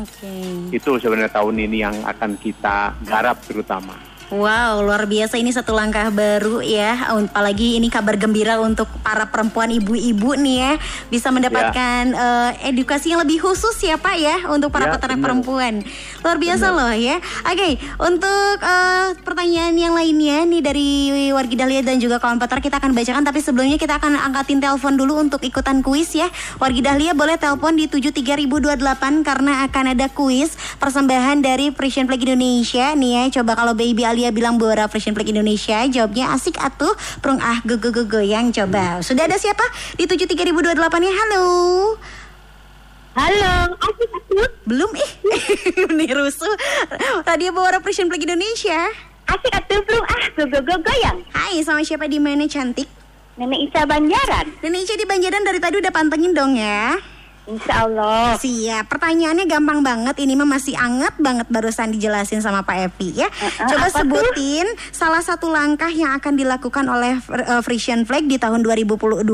Oke. 0.02 0.34
Itu 0.74 0.98
sebenarnya 0.98 1.30
tahun 1.30 1.56
ini 1.62 1.76
yang 1.84 1.96
akan 2.02 2.34
kita 2.40 2.98
garap 3.06 3.38
terutama. 3.46 4.07
Wow, 4.28 4.84
luar 4.84 5.08
biasa 5.08 5.40
ini 5.40 5.48
satu 5.56 5.72
langkah 5.72 6.12
baru 6.12 6.60
ya. 6.60 7.16
Apalagi 7.16 7.80
ini 7.80 7.88
kabar 7.88 8.12
gembira 8.20 8.60
untuk 8.60 8.84
para 9.00 9.24
perempuan 9.32 9.72
ibu-ibu 9.72 10.36
nih 10.36 10.56
ya 10.60 10.72
bisa 11.08 11.32
mendapatkan 11.32 12.12
eh, 12.12 12.68
edukasi 12.68 13.16
yang 13.16 13.24
lebih 13.24 13.40
khusus 13.40 13.72
ya 13.80 13.96
Pak 13.96 14.16
ya 14.20 14.36
untuk 14.52 14.68
para 14.68 14.84
Ya, 14.88 14.96
peternak 14.96 15.20
perempuan. 15.24 15.80
Luar 16.20 16.36
biasa 16.36 16.72
loh 16.76 16.92
ya. 16.92 17.16
Oke, 17.48 17.80
untuk 18.04 18.56
eh, 18.60 19.16
pertanyaan 19.24 19.72
yang 19.72 19.96
lainnya 19.96 20.44
nih 20.44 20.60
dari 20.60 20.88
Wargi 21.32 21.56
Dahlia 21.56 21.80
dan 21.80 21.96
juga 21.96 22.20
kawan 22.20 22.36
peternak 22.36 22.64
kita 22.68 22.76
akan 22.84 22.92
bacakan 22.92 23.24
tapi 23.24 23.40
sebelumnya 23.40 23.80
kita 23.80 23.96
akan 23.96 24.12
angkatin 24.28 24.60
telepon 24.60 25.00
dulu 25.00 25.24
untuk 25.24 25.40
ikutan 25.40 25.80
kuis 25.80 26.12
ya. 26.12 26.28
Wargi 26.60 26.84
Dahlia 26.84 27.16
boleh 27.16 27.40
telepon 27.40 27.80
di 27.80 27.88
73028 27.88 29.24
karena 29.24 29.64
akan 29.64 29.96
ada 29.96 30.12
kuis 30.12 30.52
persembahan 30.76 31.40
dari 31.40 31.72
Frisian 31.72 32.04
Flag 32.04 32.20
Indonesia 32.20 32.92
nih 32.92 33.10
ya. 33.16 33.40
Coba 33.40 33.56
kalau 33.56 33.72
Baby 33.72 34.04
Alia 34.18 34.34
bilang 34.34 34.58
Bora 34.58 34.90
Frisian 34.90 35.14
Flag 35.14 35.30
Indonesia, 35.30 35.78
jawabnya 35.86 36.34
asik 36.34 36.58
atuh, 36.58 36.90
prung 37.22 37.38
ah 37.38 37.62
go 37.62 37.78
go 37.78 37.94
go 37.94 38.02
goyang 38.02 38.50
coba. 38.50 38.98
Sudah 38.98 39.30
ada 39.30 39.38
siapa 39.38 39.62
di 39.94 40.10
73028 40.10 40.74
ya? 41.06 41.14
Halo. 41.14 41.46
Halo, 43.14 43.78
asik 43.78 44.10
asik, 44.10 44.50
Belum 44.66 44.90
ih. 44.98 45.10
Nih 46.02 46.10
rusuh. 46.10 46.50
Radio 47.22 47.54
Bora 47.54 47.78
Frisian 47.78 48.10
Flag 48.10 48.26
Indonesia. 48.26 48.90
asik 49.30 49.54
asik 49.54 49.86
belum 49.86 50.02
ah 50.02 50.24
go 50.34 50.44
go 50.50 50.60
go 50.66 50.74
goyang. 50.82 51.22
Hai, 51.30 51.62
sama 51.62 51.86
siapa 51.86 52.10
di 52.10 52.18
mana 52.18 52.50
cantik? 52.50 52.90
Nenek 53.38 53.70
Isa 53.70 53.86
Banjaran, 53.86 54.50
Nenek 54.66 54.82
Ica 54.82 54.98
di 54.98 55.06
Banjaran 55.06 55.46
dari 55.46 55.62
tadi 55.62 55.78
udah 55.78 55.94
pantengin 55.94 56.34
dong 56.34 56.58
ya. 56.58 56.98
Insya 57.48 57.88
Allah. 57.88 58.36
Siap, 58.36 58.92
pertanyaannya 58.92 59.48
gampang 59.48 59.80
banget. 59.80 60.20
Ini 60.20 60.36
mah 60.36 60.44
masih 60.44 60.76
anget 60.76 61.16
banget 61.16 61.48
barusan 61.48 61.96
dijelasin 61.96 62.44
sama 62.44 62.60
Pak 62.60 62.92
Epi 62.92 63.24
ya. 63.24 63.28
Coba 63.64 63.88
apa 63.88 64.04
tuh? 64.04 64.04
sebutin 64.04 64.68
salah 64.92 65.24
satu 65.24 65.48
langkah 65.48 65.88
yang 65.88 66.12
akan 66.20 66.36
dilakukan 66.36 66.84
oleh 66.84 67.16
uh, 67.48 67.64
Frisian 67.64 68.04
Flag 68.04 68.28
di 68.28 68.36
tahun 68.36 68.60
2021 68.60 69.24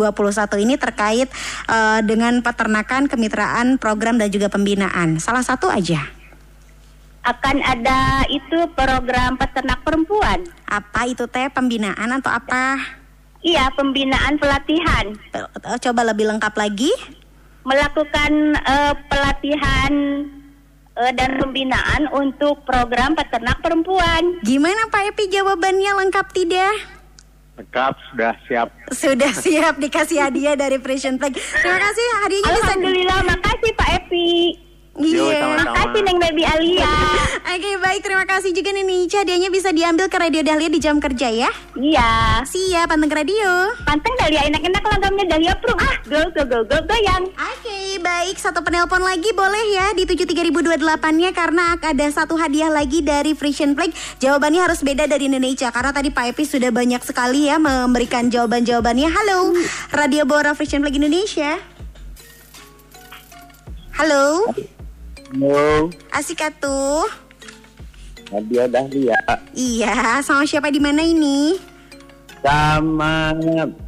ini 0.63 0.79
terkait 0.79 1.27
uh, 1.67 1.99
dengan 2.07 2.39
peternakan, 2.39 3.11
kemitraan, 3.11 3.83
program 3.83 4.15
dan 4.15 4.31
juga 4.31 4.47
pembinaan. 4.47 5.19
Salah 5.19 5.43
satu 5.43 5.67
aja. 5.67 6.07
Akan 7.27 7.59
ada 7.67 8.23
itu 8.31 8.63
program 8.79 9.35
peternak 9.35 9.83
perempuan. 9.83 10.47
Apa 10.71 11.11
itu 11.11 11.27
teh 11.27 11.51
pembinaan 11.51 12.15
atau 12.15 12.31
apa? 12.31 12.79
Iya, 13.43 13.75
pembinaan 13.75 14.39
pelatihan. 14.39 15.19
Pe- 15.35 15.51
uh, 15.67 15.79
Coba 15.83 16.07
lebih 16.07 16.31
lengkap 16.31 16.55
lagi. 16.55 16.95
Melakukan 17.65 18.33
eh, 18.55 18.95
pelatihan 19.09 19.93
eh, 20.95 21.13
dan 21.17 21.31
pembinaan 21.41 22.13
untuk 22.13 22.61
program 22.63 23.17
peternak 23.17 23.61
perempuan. 23.65 24.41
Gimana 24.45 24.89
Pak 24.89 25.17
Epi 25.17 25.33
jawabannya 25.33 25.91
lengkap 26.05 26.27
tidak? 26.37 26.77
Lengkap 27.55 27.95
sudah 28.11 28.33
siap. 28.45 28.69
Sudah 28.91 29.33
siap 29.33 29.79
dikasih 29.79 30.19
hadiah 30.21 30.59
dari 30.59 30.77
Frisian 30.77 31.17
Flag. 31.17 31.33
Terima 31.33 31.79
kasih 31.79 32.05
hadiahnya 32.27 32.51
bisa. 32.51 32.67
Alhamdulillah, 32.67 33.21
makasih 33.25 33.71
Pak 33.79 33.89
Epi. 34.03 34.31
Iya. 34.95 35.43
sama-sama. 35.43 35.75
Makasih 35.75 36.01
Neng 36.07 36.19
Baby 36.23 36.43
Alia. 36.47 36.95
Oke 37.55 37.71
baik 37.79 38.01
terima 38.03 38.27
kasih 38.27 38.51
juga 38.55 38.71
nih 38.71 38.87
Nica 38.87 39.23
Hadiahnya 39.23 39.51
bisa 39.51 39.71
diambil 39.75 40.07
ke 40.07 40.17
Radio 40.19 40.43
Dahlia 40.43 40.71
di 40.71 40.79
jam 40.79 41.03
kerja 41.03 41.31
ya 41.31 41.51
Iya. 41.75 42.43
Siap 42.47 42.87
panteng 42.91 43.11
ke 43.11 43.17
radio 43.19 43.75
Panteng 43.83 44.15
Dahlia 44.19 44.47
enak-enak 44.47 44.83
lagamnya 44.83 45.25
Dahlia 45.35 45.55
Prung. 45.59 45.79
Ah, 45.79 45.99
go 46.07 46.21
go 46.31 46.43
go 46.47 46.59
go 46.63 46.79
goyang. 46.87 47.27
Oke 47.27 47.54
baik. 47.99 48.37
Satu 48.41 48.63
penelpon 48.63 49.03
lagi 49.03 49.31
boleh 49.35 49.65
ya 49.75 49.87
di 49.95 50.09
73028 50.09 51.21
nya 51.21 51.31
Karena 51.31 51.77
ada 51.79 52.07
satu 52.11 52.35
hadiah 52.35 52.73
lagi 52.73 53.01
dari 53.05 53.33
Frisian 53.37 53.77
Flag 53.77 53.93
Jawabannya 54.19 54.61
harus 54.65 54.81
beda 54.83 55.07
dari 55.07 55.27
Indonesia 55.29 55.69
Karena 55.71 55.95
tadi 55.95 56.11
Pak 56.11 56.35
Epi 56.35 56.45
sudah 56.47 56.71
banyak 56.71 57.03
sekali 57.05 57.47
ya 57.51 57.61
memberikan 57.61 58.29
jawaban-jawabannya. 58.33 59.09
Halo 59.11 59.55
Radio 59.93 60.25
Bora 60.25 60.57
Frisian 60.57 60.83
Flag 60.83 60.97
Indonesia. 60.97 61.61
Halo. 63.95 64.51
Halo, 65.35 65.91
Asik 66.15 66.43
atuh 66.43 67.07
Nadia 68.31 68.67
Dahlia. 68.67 69.19
Iya 69.55 70.23
sama 70.23 70.47
siapa 70.47 70.71
di 70.71 70.83
mana 70.83 71.03
ini 71.03 71.59
sama 72.45 73.33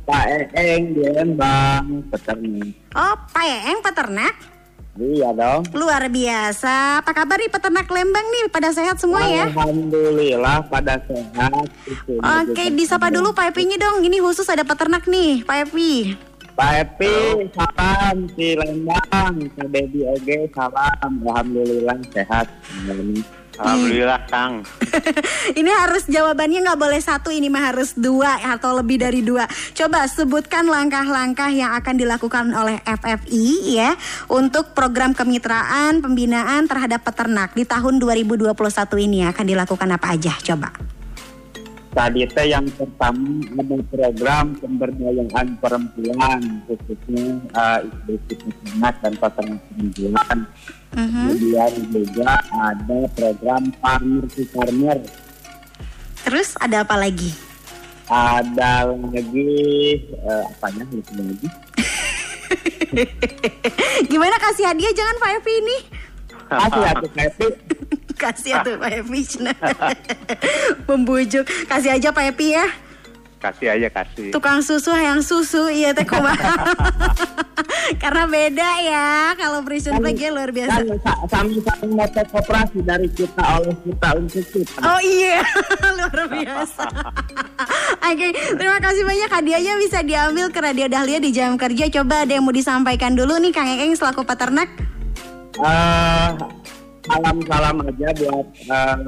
Pak 0.09 0.57
Eeng 0.57 0.97
di 0.97 1.05
Lembang, 1.05 2.01
peternak. 2.09 2.73
Oh 2.97 3.15
Pak 3.29 3.45
Eeng 3.45 3.85
peternak 3.85 4.57
Iya 4.97 5.29
dong. 5.37 5.69
Luar 5.77 6.09
biasa. 6.09 7.05
Apa 7.05 7.13
kabar 7.13 7.37
nih 7.37 7.53
peternak 7.53 7.85
Lembang 7.93 8.25
nih? 8.33 8.49
Pada 8.49 8.73
sehat 8.73 8.97
semua 8.97 9.29
ya? 9.29 9.53
Alhamdulillah 9.53 10.65
pada 10.73 10.97
sehat. 11.05 11.69
Oke, 12.49 12.73
disapa 12.73 13.13
dulu 13.13 13.37
Pak 13.37 13.53
Epi-nya 13.53 13.77
dong. 13.77 14.01
Ini 14.01 14.25
khusus 14.25 14.49
ada 14.49 14.65
peternak 14.65 15.05
nih, 15.05 15.45
Pak 15.45 15.69
Epi. 15.69 16.17
Pak 16.57 16.73
Epi, 16.97 17.13
salam 17.53 18.25
si 18.33 18.57
Lembang, 18.57 19.53
Kak 19.61 19.69
Baby 19.69 20.09
Oge, 20.09 20.49
salam. 20.57 21.13
Alhamdulillah 21.29 22.01
sehat. 22.17 22.49
Alhamdulillah 22.89 23.36
Kang. 24.27 24.65
ini 25.61 25.71
harus 25.71 26.05
jawabannya 26.09 26.65
nggak 26.65 26.81
boleh 26.81 27.01
satu, 27.01 27.33
ini 27.33 27.49
mah 27.49 27.73
harus 27.73 27.97
dua 27.97 28.41
atau 28.41 28.77
lebih 28.77 29.01
dari 29.01 29.21
dua. 29.21 29.49
Coba 29.77 30.05
sebutkan 30.09 30.69
langkah-langkah 30.69 31.53
yang 31.53 31.73
akan 31.77 31.95
dilakukan 31.97 32.53
oleh 32.53 32.81
FFI 32.85 33.47
ya 33.77 33.93
untuk 34.33 34.73
program 34.73 35.13
kemitraan 35.13 36.01
pembinaan 36.01 36.69
terhadap 36.69 37.05
peternak 37.05 37.53
di 37.53 37.69
tahun 37.69 38.01
2021 38.01 38.53
ini 39.05 39.29
akan 39.29 39.45
dilakukan 39.45 39.89
apa 39.93 40.07
aja? 40.17 40.35
Coba. 40.41 40.96
Tadi 41.97 42.29
teh 42.29 42.53
yang 42.53 42.69
pertama 42.77 43.41
ada 43.57 43.77
program 43.89 44.53
pemberdayaan 44.61 45.57
perempuan 45.57 46.41
khususnya 46.69 47.41
uh, 47.57 47.81
ibu-ibu 47.81 48.37
peternak 48.37 48.95
dan 49.01 49.13
peternak 49.17 49.61
perempuan. 49.73 50.39
Mhm. 50.93 51.09
Kemudian 51.09 51.73
juga 51.89 52.31
ada 52.53 52.99
program 53.17 53.73
farmer 53.81 54.29
to 54.29 54.45
farmer. 54.53 54.99
Terus 56.29 56.53
ada 56.61 56.85
apa 56.85 57.01
lagi? 57.01 57.33
Ada 58.13 58.93
lagi 58.93 59.49
uh, 60.21 60.53
apanya 60.53 60.85
lupa 60.93 61.17
lagi? 61.17 61.49
Gimana 64.13 64.37
kasih 64.37 64.69
hadiah 64.69 64.93
jangan 64.93 65.17
Pak 65.17 65.31
Epi 65.41 65.53
ini? 65.65 65.77
Kasih 66.45 66.81
Kak 67.09 67.25
Epi. 67.25 67.49
Kasih 68.17 68.57
ya 68.57 68.65
tuh 68.65 68.81
Pak 68.81 68.91
Epi. 69.05 69.21
Membujuk. 70.89 71.45
Kasih 71.69 72.01
aja 72.01 72.09
Pak 72.11 72.33
Epi 72.33 72.57
ya. 72.57 72.67
Kasih 73.37 73.69
aja 73.69 73.89
kasih. 73.93 74.33
Tukang 74.33 74.65
susu 74.65 74.97
yang 74.97 75.21
susu 75.21 75.69
iya 75.69 75.93
teh 75.93 76.09
kumaha. 76.09 76.73
Karena 78.03 78.25
beda 78.27 78.71
ya 78.83 79.37
kalau 79.37 79.61
Prison 79.63 80.01
Flag 80.01 80.17
ya 80.17 80.33
luar 80.33 80.51
biasa. 80.51 80.83
Sa- 81.05 81.21
sama-sama 81.31 81.87
mata 81.95 82.25
koperasi 82.27 82.81
dari 82.83 83.07
kita 83.13 83.61
oleh 83.61 83.77
kita 83.85 84.09
untuk 84.17 84.45
kita. 84.51 84.81
Oh 84.83 85.01
iya, 85.05 85.45
luar 86.01 86.21
biasa. 86.27 86.85
Oke, 88.03 88.27
terima 88.57 88.79
kasih 88.83 89.05
banyak 89.05 89.31
hadiahnya 89.31 89.75
bisa 89.79 90.01
diambil 90.03 90.51
ke 90.51 90.59
Radio 90.59 90.89
Dahlia 90.89 91.21
di 91.21 91.31
jam 91.31 91.55
kerja. 91.61 91.93
Coba 91.93 92.25
ada 92.25 92.33
yang 92.35 92.43
mau 92.43 92.57
disampaikan 92.57 93.15
dulu 93.15 93.37
nih 93.39 93.53
Kang 93.53 93.69
Ekeng 93.69 93.95
selaku 93.95 94.25
peternak. 94.25 94.73
Eh, 97.07 97.15
salam-salam 97.15 97.87
aja 97.87 98.09
buat 98.19 98.47
eh, 98.67 98.99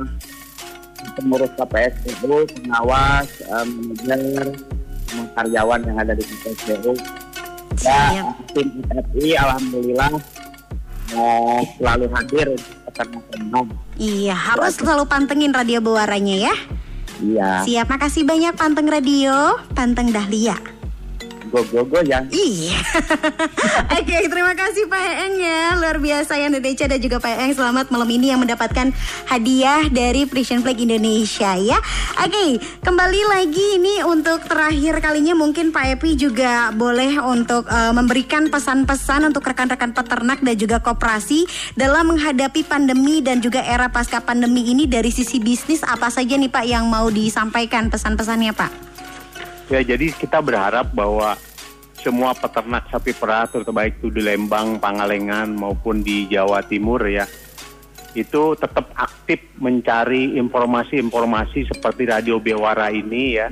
pengurus 1.19 1.51
KPSPU, 1.59 2.47
pengawas, 2.47 3.27
eh, 3.43 3.67
manajer, 3.67 4.47
karyawan 5.35 5.81
yang 5.83 5.99
ada 5.99 6.15
di 6.15 6.23
KPSPU. 6.23 6.95
Ya, 7.83 8.35
tim 8.55 8.71
FI 8.87 9.35
alhamdulillah 9.35 10.15
eh, 11.11 11.61
selalu 11.75 12.07
hadir 12.15 12.47
peternak. 12.87 13.67
Iya, 13.99 14.35
harus 14.39 14.79
selalu 14.79 15.05
pantengin 15.11 15.51
radio 15.51 15.83
buaranya 15.83 16.55
ya. 16.55 16.55
Iya. 17.19 17.67
Siap, 17.67 17.91
makasih 17.91 18.23
banyak 18.23 18.55
panteng 18.55 18.87
radio, 18.87 19.59
panteng 19.75 20.15
Dahlia. 20.15 20.78
Go 21.49 21.65
go 21.73 21.81
go 21.89 22.01
ya. 22.05 22.21
Iya. 22.29 22.77
Oke, 23.99 24.17
terima 24.29 24.53
kasih 24.53 24.85
Pak 24.85 25.01
Eeng 25.01 25.35
ya. 25.41 25.61
Luar 25.81 25.97
biasa 25.97 26.37
ya 26.37 26.53
Indonesia 26.53 26.85
dan 26.85 27.01
juga 27.01 27.17
Pak 27.17 27.33
Eeng 27.41 27.55
selamat 27.57 27.89
malam 27.89 28.09
ini 28.13 28.29
yang 28.29 28.41
mendapatkan 28.45 28.93
hadiah 29.25 29.89
dari 29.89 30.29
Precision 30.29 30.61
Flag 30.61 30.77
Indonesia 30.77 31.57
ya. 31.57 31.81
Oke, 32.21 32.61
kembali 32.85 33.21
lagi 33.33 33.81
ini 33.81 34.05
untuk 34.05 34.45
terakhir 34.45 35.01
kalinya 35.01 35.33
mungkin 35.33 35.73
Pak 35.73 35.97
Epi 35.97 36.21
juga 36.21 36.69
boleh 36.77 37.17
untuk 37.25 37.65
eh, 37.65 37.93
memberikan 37.97 38.53
pesan-pesan 38.53 39.33
untuk 39.33 39.49
rekan-rekan 39.49 39.97
peternak 39.97 40.45
dan 40.45 40.55
juga 40.59 40.85
koperasi 40.85 41.49
dalam 41.81 42.13
menghadapi 42.13 42.61
pandemi 42.69 43.25
dan 43.25 43.41
juga 43.41 43.65
era 43.65 43.89
pasca 43.89 44.21
pandemi 44.21 44.69
ini 44.69 44.85
dari 44.85 45.09
sisi 45.09 45.41
bisnis 45.41 45.81
apa 45.81 46.13
saja 46.13 46.37
nih 46.37 46.53
Pak 46.53 46.65
yang 46.69 46.85
mau 46.93 47.09
disampaikan 47.09 47.89
pesan-pesannya 47.89 48.53
Pak? 48.53 48.88
Ya 49.69 49.85
jadi 49.85 50.13
kita 50.17 50.41
berharap 50.41 50.91
bahwa 50.97 51.37
semua 52.01 52.33
peternak 52.33 52.89
sapi 52.89 53.13
perah 53.13 53.45
terutama 53.51 53.85
itu 53.85 54.09
di 54.09 54.25
Lembang, 54.25 54.81
Pangalengan 54.81 55.53
maupun 55.53 56.01
di 56.01 56.25
Jawa 56.31 56.65
Timur 56.65 57.05
ya 57.05 57.29
itu 58.17 58.57
tetap 58.57 58.89
aktif 58.97 59.39
mencari 59.61 60.41
informasi-informasi 60.41 61.69
seperti 61.69 62.09
radio 62.09 62.41
Bewara 62.41 62.89
ini 62.89 63.37
ya. 63.37 63.49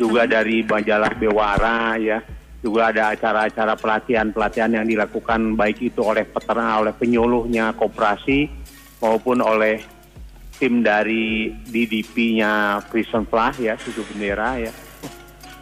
Juga 0.00 0.28
dari 0.28 0.62
majalah 0.64 1.12
Bewara 1.16 1.96
ya. 1.96 2.20
Juga 2.60 2.92
ada 2.92 3.16
acara-acara 3.16 3.72
pelatihan-pelatihan 3.80 4.76
yang 4.76 4.84
dilakukan 4.84 5.56
baik 5.56 5.80
itu 5.80 6.04
oleh 6.04 6.28
peternak, 6.28 6.84
oleh 6.84 6.92
penyuluhnya, 6.92 7.72
koperasi 7.72 8.52
maupun 9.00 9.40
oleh 9.40 9.80
tim 10.60 10.84
dari 10.84 11.48
DDP-nya 11.64 12.84
Prison 12.92 13.24
Flah 13.24 13.56
ya, 13.56 13.80
suku 13.80 14.04
bendera 14.12 14.60
ya. 14.60 14.72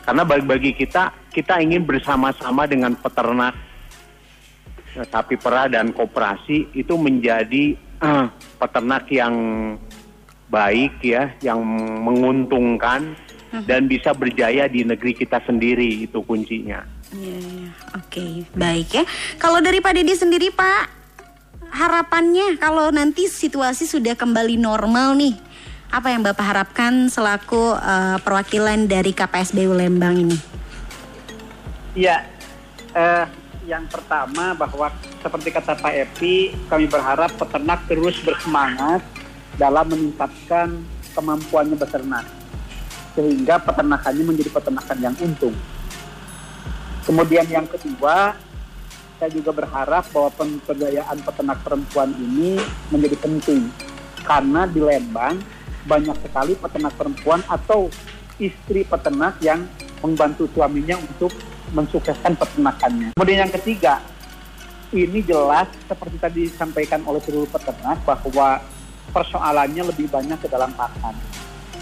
Karena 0.02 0.26
bagi-bagi 0.26 0.74
kita, 0.74 1.14
kita 1.30 1.62
ingin 1.62 1.86
bersama-sama 1.86 2.66
dengan 2.66 2.98
peternak 2.98 3.54
sapi 5.06 5.38
perah 5.38 5.70
dan 5.70 5.94
koperasi 5.94 6.74
itu 6.74 6.98
menjadi 6.98 7.78
eh, 7.78 8.26
peternak 8.58 9.06
yang 9.14 9.34
baik 10.50 10.98
ya, 11.06 11.30
yang 11.44 11.62
menguntungkan 12.02 13.14
dan 13.64 13.88
bisa 13.88 14.12
berjaya 14.12 14.66
di 14.68 14.84
negeri 14.84 15.14
kita 15.14 15.40
sendiri 15.46 16.04
itu 16.04 16.20
kuncinya. 16.24 16.84
Iya, 17.14 17.38
iya. 17.40 17.70
Oke, 17.96 18.44
baik 18.52 18.88
ya. 18.92 19.04
Kalau 19.40 19.64
dari 19.64 19.80
Pak 19.80 19.92
Dedi 19.96 20.12
sendiri, 20.12 20.52
Pak, 20.52 20.97
harapannya 21.70 22.56
kalau 22.60 22.88
nanti 22.92 23.28
situasi 23.28 23.84
sudah 23.88 24.14
kembali 24.18 24.56
normal 24.58 25.14
nih, 25.16 25.34
apa 25.88 26.12
yang 26.12 26.20
Bapak 26.20 26.44
harapkan 26.44 27.08
selaku 27.08 27.76
eh, 27.76 28.16
perwakilan 28.20 28.88
dari 28.88 29.16
KPSBU 29.16 29.72
Lembang 29.72 30.20
ini? 30.20 30.38
Iya, 31.96 32.28
eh, 32.92 33.24
yang 33.68 33.84
pertama 33.88 34.56
bahwa 34.56 34.88
seperti 35.20 35.48
kata 35.52 35.76
Pak 35.76 35.92
Epi, 35.92 36.56
kami 36.72 36.88
berharap 36.88 37.32
peternak 37.36 37.84
terus 37.84 38.16
bersemangat 38.24 39.04
dalam 39.60 39.88
meningkatkan 39.92 40.80
kemampuannya 41.12 41.76
beternak, 41.76 42.24
sehingga 43.12 43.60
peternakannya 43.60 44.24
menjadi 44.24 44.50
peternakan 44.54 44.98
yang 45.02 45.14
untung. 45.20 45.56
Kemudian 47.04 47.48
yang 47.48 47.64
kedua, 47.64 48.36
saya 49.18 49.34
juga 49.34 49.50
berharap 49.50 50.06
bahwa 50.14 50.30
pemberdayaan 50.38 51.18
peternak 51.26 51.58
perempuan 51.66 52.14
ini 52.14 52.54
menjadi 52.94 53.18
penting, 53.18 53.66
karena 54.22 54.64
di 54.70 54.78
Lembang 54.78 55.42
banyak 55.84 56.14
sekali 56.22 56.54
peternak 56.54 56.94
perempuan 56.94 57.42
atau 57.50 57.90
istri 58.38 58.86
peternak 58.86 59.42
yang 59.42 59.66
membantu 59.98 60.46
suaminya 60.54 60.94
untuk 61.02 61.34
mensukseskan 61.74 62.38
peternakannya. 62.38 63.10
Kemudian 63.18 63.50
yang 63.50 63.54
ketiga, 63.58 63.98
ini 64.94 65.20
jelas 65.26 65.66
seperti 65.90 66.16
tadi 66.22 66.40
disampaikan 66.46 67.02
oleh 67.02 67.18
seluruh 67.26 67.50
peternak 67.50 67.98
bahwa 68.06 68.62
persoalannya 69.10 69.82
lebih 69.90 70.06
banyak 70.06 70.38
ke 70.38 70.48
dalam 70.48 70.70
pakan. 70.78 71.18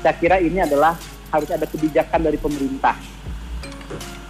Saya 0.01 0.17
kira 0.17 0.41
ini 0.41 0.65
adalah 0.65 0.97
harus 1.29 1.51
ada 1.53 1.69
kebijakan 1.69 2.25
dari 2.25 2.41
pemerintah, 2.41 2.97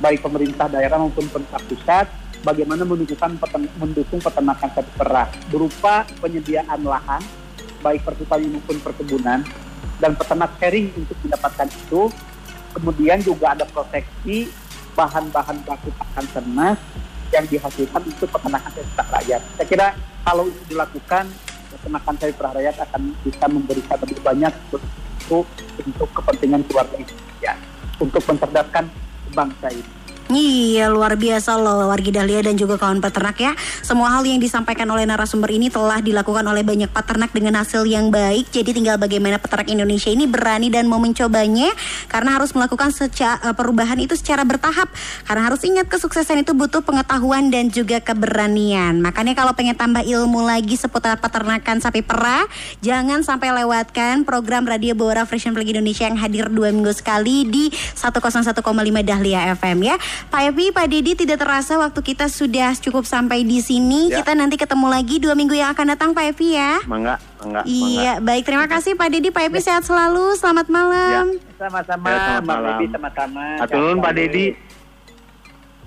baik 0.03 0.27
pemerintah 0.27 0.67
daerah 0.67 0.99
maupun 0.99 1.31
pemerintah 1.31 1.63
pusat, 1.71 2.07
bagaimana 2.47 2.87
mendukung, 2.87 3.19
peten- 3.19 3.73
mendukung 3.75 4.21
peternakan 4.23 4.71
sapi 4.71 4.93
perah 4.95 5.27
berupa 5.51 6.07
penyediaan 6.23 6.79
lahan, 6.87 7.19
baik 7.83 8.07
pertanian 8.07 8.55
maupun 8.55 8.79
perkebunan, 8.79 9.43
dan 9.99 10.13
peternak 10.15 10.55
sharing 10.63 10.95
untuk 10.95 11.19
mendapatkan 11.27 11.67
itu. 11.67 12.07
Kemudian 12.79 13.19
juga 13.25 13.57
ada 13.57 13.65
proteksi 13.67 14.53
bahan-bahan 14.95 15.65
baku 15.65 15.91
pakan 15.97 16.27
ternak 16.29 16.77
yang 17.35 17.45
dihasilkan 17.51 18.05
untuk 18.07 18.29
peternakan 18.31 18.71
sapi 18.71 18.91
perah 18.95 19.11
rakyat. 19.19 19.41
Saya 19.59 19.67
kira 19.67 19.87
kalau 20.23 20.45
itu 20.47 20.63
dilakukan, 20.71 21.25
peternakan 21.75 22.15
sapi 22.15 22.33
perah 22.37 22.53
rakyat 22.55 22.77
akan 22.87 23.01
bisa 23.27 23.45
memberikan 23.51 23.99
lebih 23.99 24.21
banyak 24.23 24.53
untuk 24.71 25.49
untuk 25.83 26.09
kepentingan 26.15 26.63
keluarga 26.71 26.95
Indonesia, 27.03 27.53
untuk 27.99 28.23
mencerdaskan 28.23 28.85
bangsa 29.35 29.67
ini. 29.75 30.06
Iya 30.27 30.91
luar 30.91 31.15
biasa 31.15 31.55
loh 31.55 31.87
wargi 31.87 32.11
Dahlia 32.11 32.43
dan 32.43 32.59
juga 32.59 32.75
kawan 32.75 32.99
peternak 32.99 33.39
ya. 33.39 33.55
Semua 33.87 34.11
hal 34.11 34.27
yang 34.27 34.43
disampaikan 34.43 34.91
oleh 34.91 35.07
narasumber 35.07 35.55
ini 35.55 35.71
telah 35.71 36.03
dilakukan 36.03 36.43
oleh 36.43 36.67
banyak 36.67 36.91
peternak 36.91 37.31
dengan 37.31 37.63
hasil 37.63 37.87
yang 37.87 38.11
baik. 38.11 38.51
Jadi 38.51 38.75
tinggal 38.75 38.99
bagaimana 38.99 39.39
peternak 39.39 39.71
Indonesia 39.71 40.11
ini 40.11 40.27
berani 40.27 40.67
dan 40.67 40.91
mau 40.91 40.99
mencobanya 40.99 41.71
Karena 42.11 42.39
harus 42.39 42.51
melakukan 42.59 42.91
seca- 42.91 43.39
eh, 43.39 43.55
perubahan 43.55 44.03
itu 44.03 44.19
secara 44.19 44.43
bertahap. 44.43 44.91
Karena 45.31 45.47
harus 45.47 45.63
ingat 45.63 45.87
kesuksesan 45.87 46.43
itu 46.43 46.59
butuh 46.59 46.83
pengetahuan 46.83 47.47
dan 47.55 47.71
juga 47.71 48.03
keberanian. 48.03 48.99
Makanya 48.99 49.39
kalau 49.39 49.55
pengen 49.55 49.79
tambah 49.79 50.03
ilmu 50.03 50.43
lagi 50.43 50.75
seputar 50.75 51.23
peternakan 51.23 51.79
sapi 51.79 52.03
perah 52.03 52.51
Jangan 52.83 53.23
sampai 53.23 53.55
lewatkan 53.63 54.27
program 54.27 54.67
Radio 54.67 54.99
Bora 54.99 55.23
Fresh 55.23 55.47
and 55.47 55.59
Indonesia 55.59 56.05
yang 56.07 56.19
hadir 56.19 56.51
dua 56.51 56.75
minggu 56.75 56.93
sekali 56.93 57.47
di 57.47 57.71
101,5 57.71 58.63
Dahlia 59.07 59.55
FM 59.55 59.79
ya 59.87 59.97
Pak 60.27 60.43
Evi, 60.47 60.69
Pak 60.69 60.87
Dedi 60.87 61.13
tidak 61.15 61.39
terasa 61.39 61.77
waktu 61.77 62.01
kita 62.01 62.27
sudah 62.27 62.73
cukup 62.75 63.05
sampai 63.05 63.43
di 63.43 63.59
sini. 63.59 64.09
Ya. 64.09 64.21
Kita 64.21 64.33
nanti 64.33 64.55
ketemu 64.55 64.87
lagi 64.87 65.17
dua 65.17 65.33
minggu 65.33 65.53
yang 65.53 65.71
akan 65.71 65.93
datang, 65.93 66.11
Pak 66.11 66.35
Evi 66.35 66.55
ya. 66.55 66.81
Mangga, 66.85 67.17
mangga, 67.39 67.61
Iya, 67.63 68.19
baik. 68.19 68.45
Terima 68.45 68.67
kasih 68.67 68.93
Pak 68.93 69.09
Dedi, 69.09 69.29
Pak 69.29 69.47
Evi 69.47 69.59
sehat 69.59 69.83
selalu. 69.83 70.35
Selamat 70.35 70.67
malam. 70.67 71.37
Sama-sama, 71.57 72.07
Ya, 72.07 72.19
selamat 72.19 72.45
malam. 72.45 72.77
Epi 72.77 72.87
sama-sama. 72.91 73.45
Atur 73.59 73.79
nuhun, 73.79 73.99
Pak 73.99 74.13
Dedi. 74.13 74.47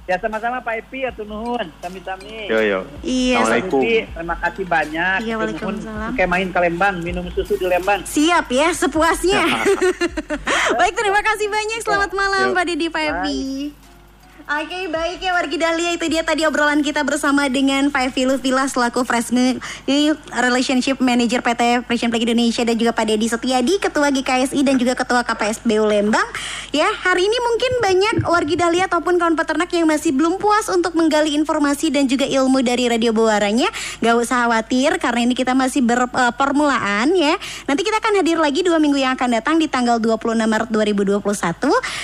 Ya 0.06 0.18
sama-sama 0.18 0.58
Pak 0.58 0.74
Epi, 0.76 1.06
atur 1.06 1.22
nuhun. 1.24 1.70
Sami-sami. 1.78 2.50
Yo 2.50 2.58
yo. 2.60 2.80
Iya, 3.00 3.46
Assalamualaikum. 3.46 3.82
Epi, 3.82 3.94
terima 4.10 4.36
kasih 4.42 4.66
banyak. 4.66 5.18
Iya, 5.22 5.34
waalaikumsalam. 5.38 6.10
Kayak 6.18 6.30
main 6.30 6.48
ke 6.50 6.60
Lembang, 6.60 6.96
minum 7.00 7.26
susu 7.30 7.54
di 7.54 7.70
Lembang. 7.70 8.02
siap 8.10 8.50
ya, 8.50 8.74
sepuasnya. 8.74 9.46
baik, 10.82 10.94
terima 10.98 11.22
kasih 11.22 11.48
banyak. 11.48 11.80
Selamat 11.86 12.12
malam 12.12 12.50
Yuk. 12.50 12.56
Pak 12.58 12.64
Dedi, 12.66 12.86
Pak 12.90 13.04
Evi. 13.06 13.42
Oke 14.50 14.90
baik 14.90 15.22
ya 15.22 15.38
wargi 15.38 15.62
Dahlia. 15.62 15.94
Itu 15.94 16.10
dia 16.10 16.26
tadi 16.26 16.42
obrolan 16.42 16.82
kita 16.82 17.06
bersama 17.06 17.46
dengan 17.54 17.94
Pak 17.94 18.10
Evi 18.10 18.26
Lufila 18.26 18.66
selaku 18.66 19.06
Fresh 19.06 19.30
Milk 19.30 19.62
Relationship 20.34 20.98
Manager 20.98 21.46
PT 21.46 21.86
Fresh 21.86 22.10
Flag 22.10 22.26
Indonesia 22.26 22.66
dan 22.66 22.74
juga 22.74 22.90
Pak 22.90 23.14
Dedi 23.14 23.30
Setiadi 23.30 23.78
Ketua 23.78 24.10
GKSI 24.10 24.66
dan 24.66 24.82
juga 24.82 24.98
Ketua 24.98 25.22
KPSBU 25.22 25.86
Lembang. 25.86 26.26
Ya 26.74 26.90
hari 27.06 27.30
ini 27.30 27.38
mungkin 27.46 27.72
banyak 27.78 28.16
wargi 28.26 28.58
Dahlia 28.58 28.90
ataupun 28.90 29.22
kawan 29.22 29.38
peternak 29.38 29.70
yang 29.70 29.86
masih 29.86 30.18
belum 30.18 30.42
puas 30.42 30.66
untuk 30.74 30.98
menggali 30.98 31.38
informasi 31.38 31.94
dan 31.94 32.10
juga 32.10 32.26
ilmu 32.26 32.66
dari 32.66 32.90
Radio 32.90 33.14
Bawaranya 33.14 33.70
Gak 34.02 34.16
usah 34.18 34.50
khawatir 34.50 34.98
karena 34.98 35.30
ini 35.30 35.38
kita 35.38 35.54
masih 35.54 35.86
berpermulaan 35.86 37.14
ya. 37.14 37.38
Nanti 37.70 37.86
kita 37.86 38.02
akan 38.02 38.26
hadir 38.26 38.42
lagi 38.42 38.66
dua 38.66 38.82
minggu 38.82 38.98
yang 38.98 39.14
akan 39.14 39.30
datang 39.30 39.62
di 39.62 39.70
tanggal 39.70 40.02
26 40.02 40.42
Maret 40.42 40.74
2021 40.74 41.22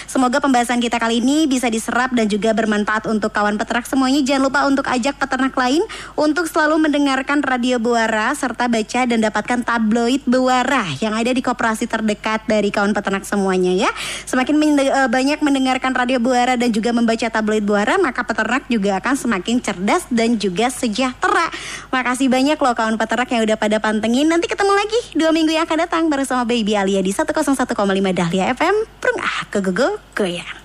Semoga 0.06 0.38
pembahasan 0.38 0.78
kita 0.78 1.02
kali 1.02 1.26
ini 1.26 1.50
bisa 1.50 1.74
diserap 1.74 2.14
dan 2.14 2.30
juga 2.30 2.35
bermanfaat 2.42 3.08
untuk 3.08 3.32
kawan 3.32 3.56
peternak 3.56 3.88
semuanya. 3.88 4.20
Jangan 4.26 4.44
lupa 4.50 4.60
untuk 4.68 4.86
ajak 4.90 5.16
peternak 5.16 5.56
lain 5.56 5.84
untuk 6.20 6.50
selalu 6.50 6.90
mendengarkan 6.90 7.40
Radio 7.46 7.80
Buara 7.80 8.36
serta 8.36 8.68
baca 8.68 9.02
dan 9.08 9.20
dapatkan 9.24 9.64
tabloid 9.64 10.26
Buara 10.28 10.84
yang 11.00 11.16
ada 11.16 11.32
di 11.32 11.40
koperasi 11.40 11.88
terdekat 11.88 12.44
dari 12.50 12.74
kawan 12.74 12.92
peternak 12.92 13.24
semuanya 13.24 13.72
ya. 13.72 13.90
Semakin 14.28 14.56
eh, 14.82 15.08
banyak 15.08 15.40
mendengarkan 15.40 15.96
Radio 15.96 16.20
Buara 16.20 16.60
dan 16.60 16.74
juga 16.74 16.92
membaca 16.92 17.28
tabloid 17.30 17.64
Buara, 17.64 17.96
maka 18.02 18.26
peternak 18.26 18.68
juga 18.68 18.98
akan 19.00 19.16
semakin 19.16 19.62
cerdas 19.62 20.10
dan 20.12 20.36
juga 20.36 20.68
sejahtera. 20.68 21.48
Makasih 21.94 22.28
banyak 22.28 22.58
loh 22.60 22.74
kawan 22.74 23.00
peternak 23.00 23.30
yang 23.32 23.46
udah 23.46 23.58
pada 23.58 23.78
pantengin. 23.80 24.28
Nanti 24.28 24.50
ketemu 24.50 24.74
lagi 24.74 25.00
dua 25.14 25.32
minggu 25.32 25.54
yang 25.54 25.64
akan 25.70 25.88
datang 25.88 26.04
bersama 26.10 26.44
Baby 26.44 26.76
Alia 26.76 27.00
di 27.00 27.14
101,5 27.14 27.72
Dahlia 28.12 28.52
FM. 28.52 28.76
Prung 29.00 29.20
ah, 29.22 29.46
ke 29.48 29.62
go 29.62 29.72
go 29.72 29.90
goyang. 30.18 30.65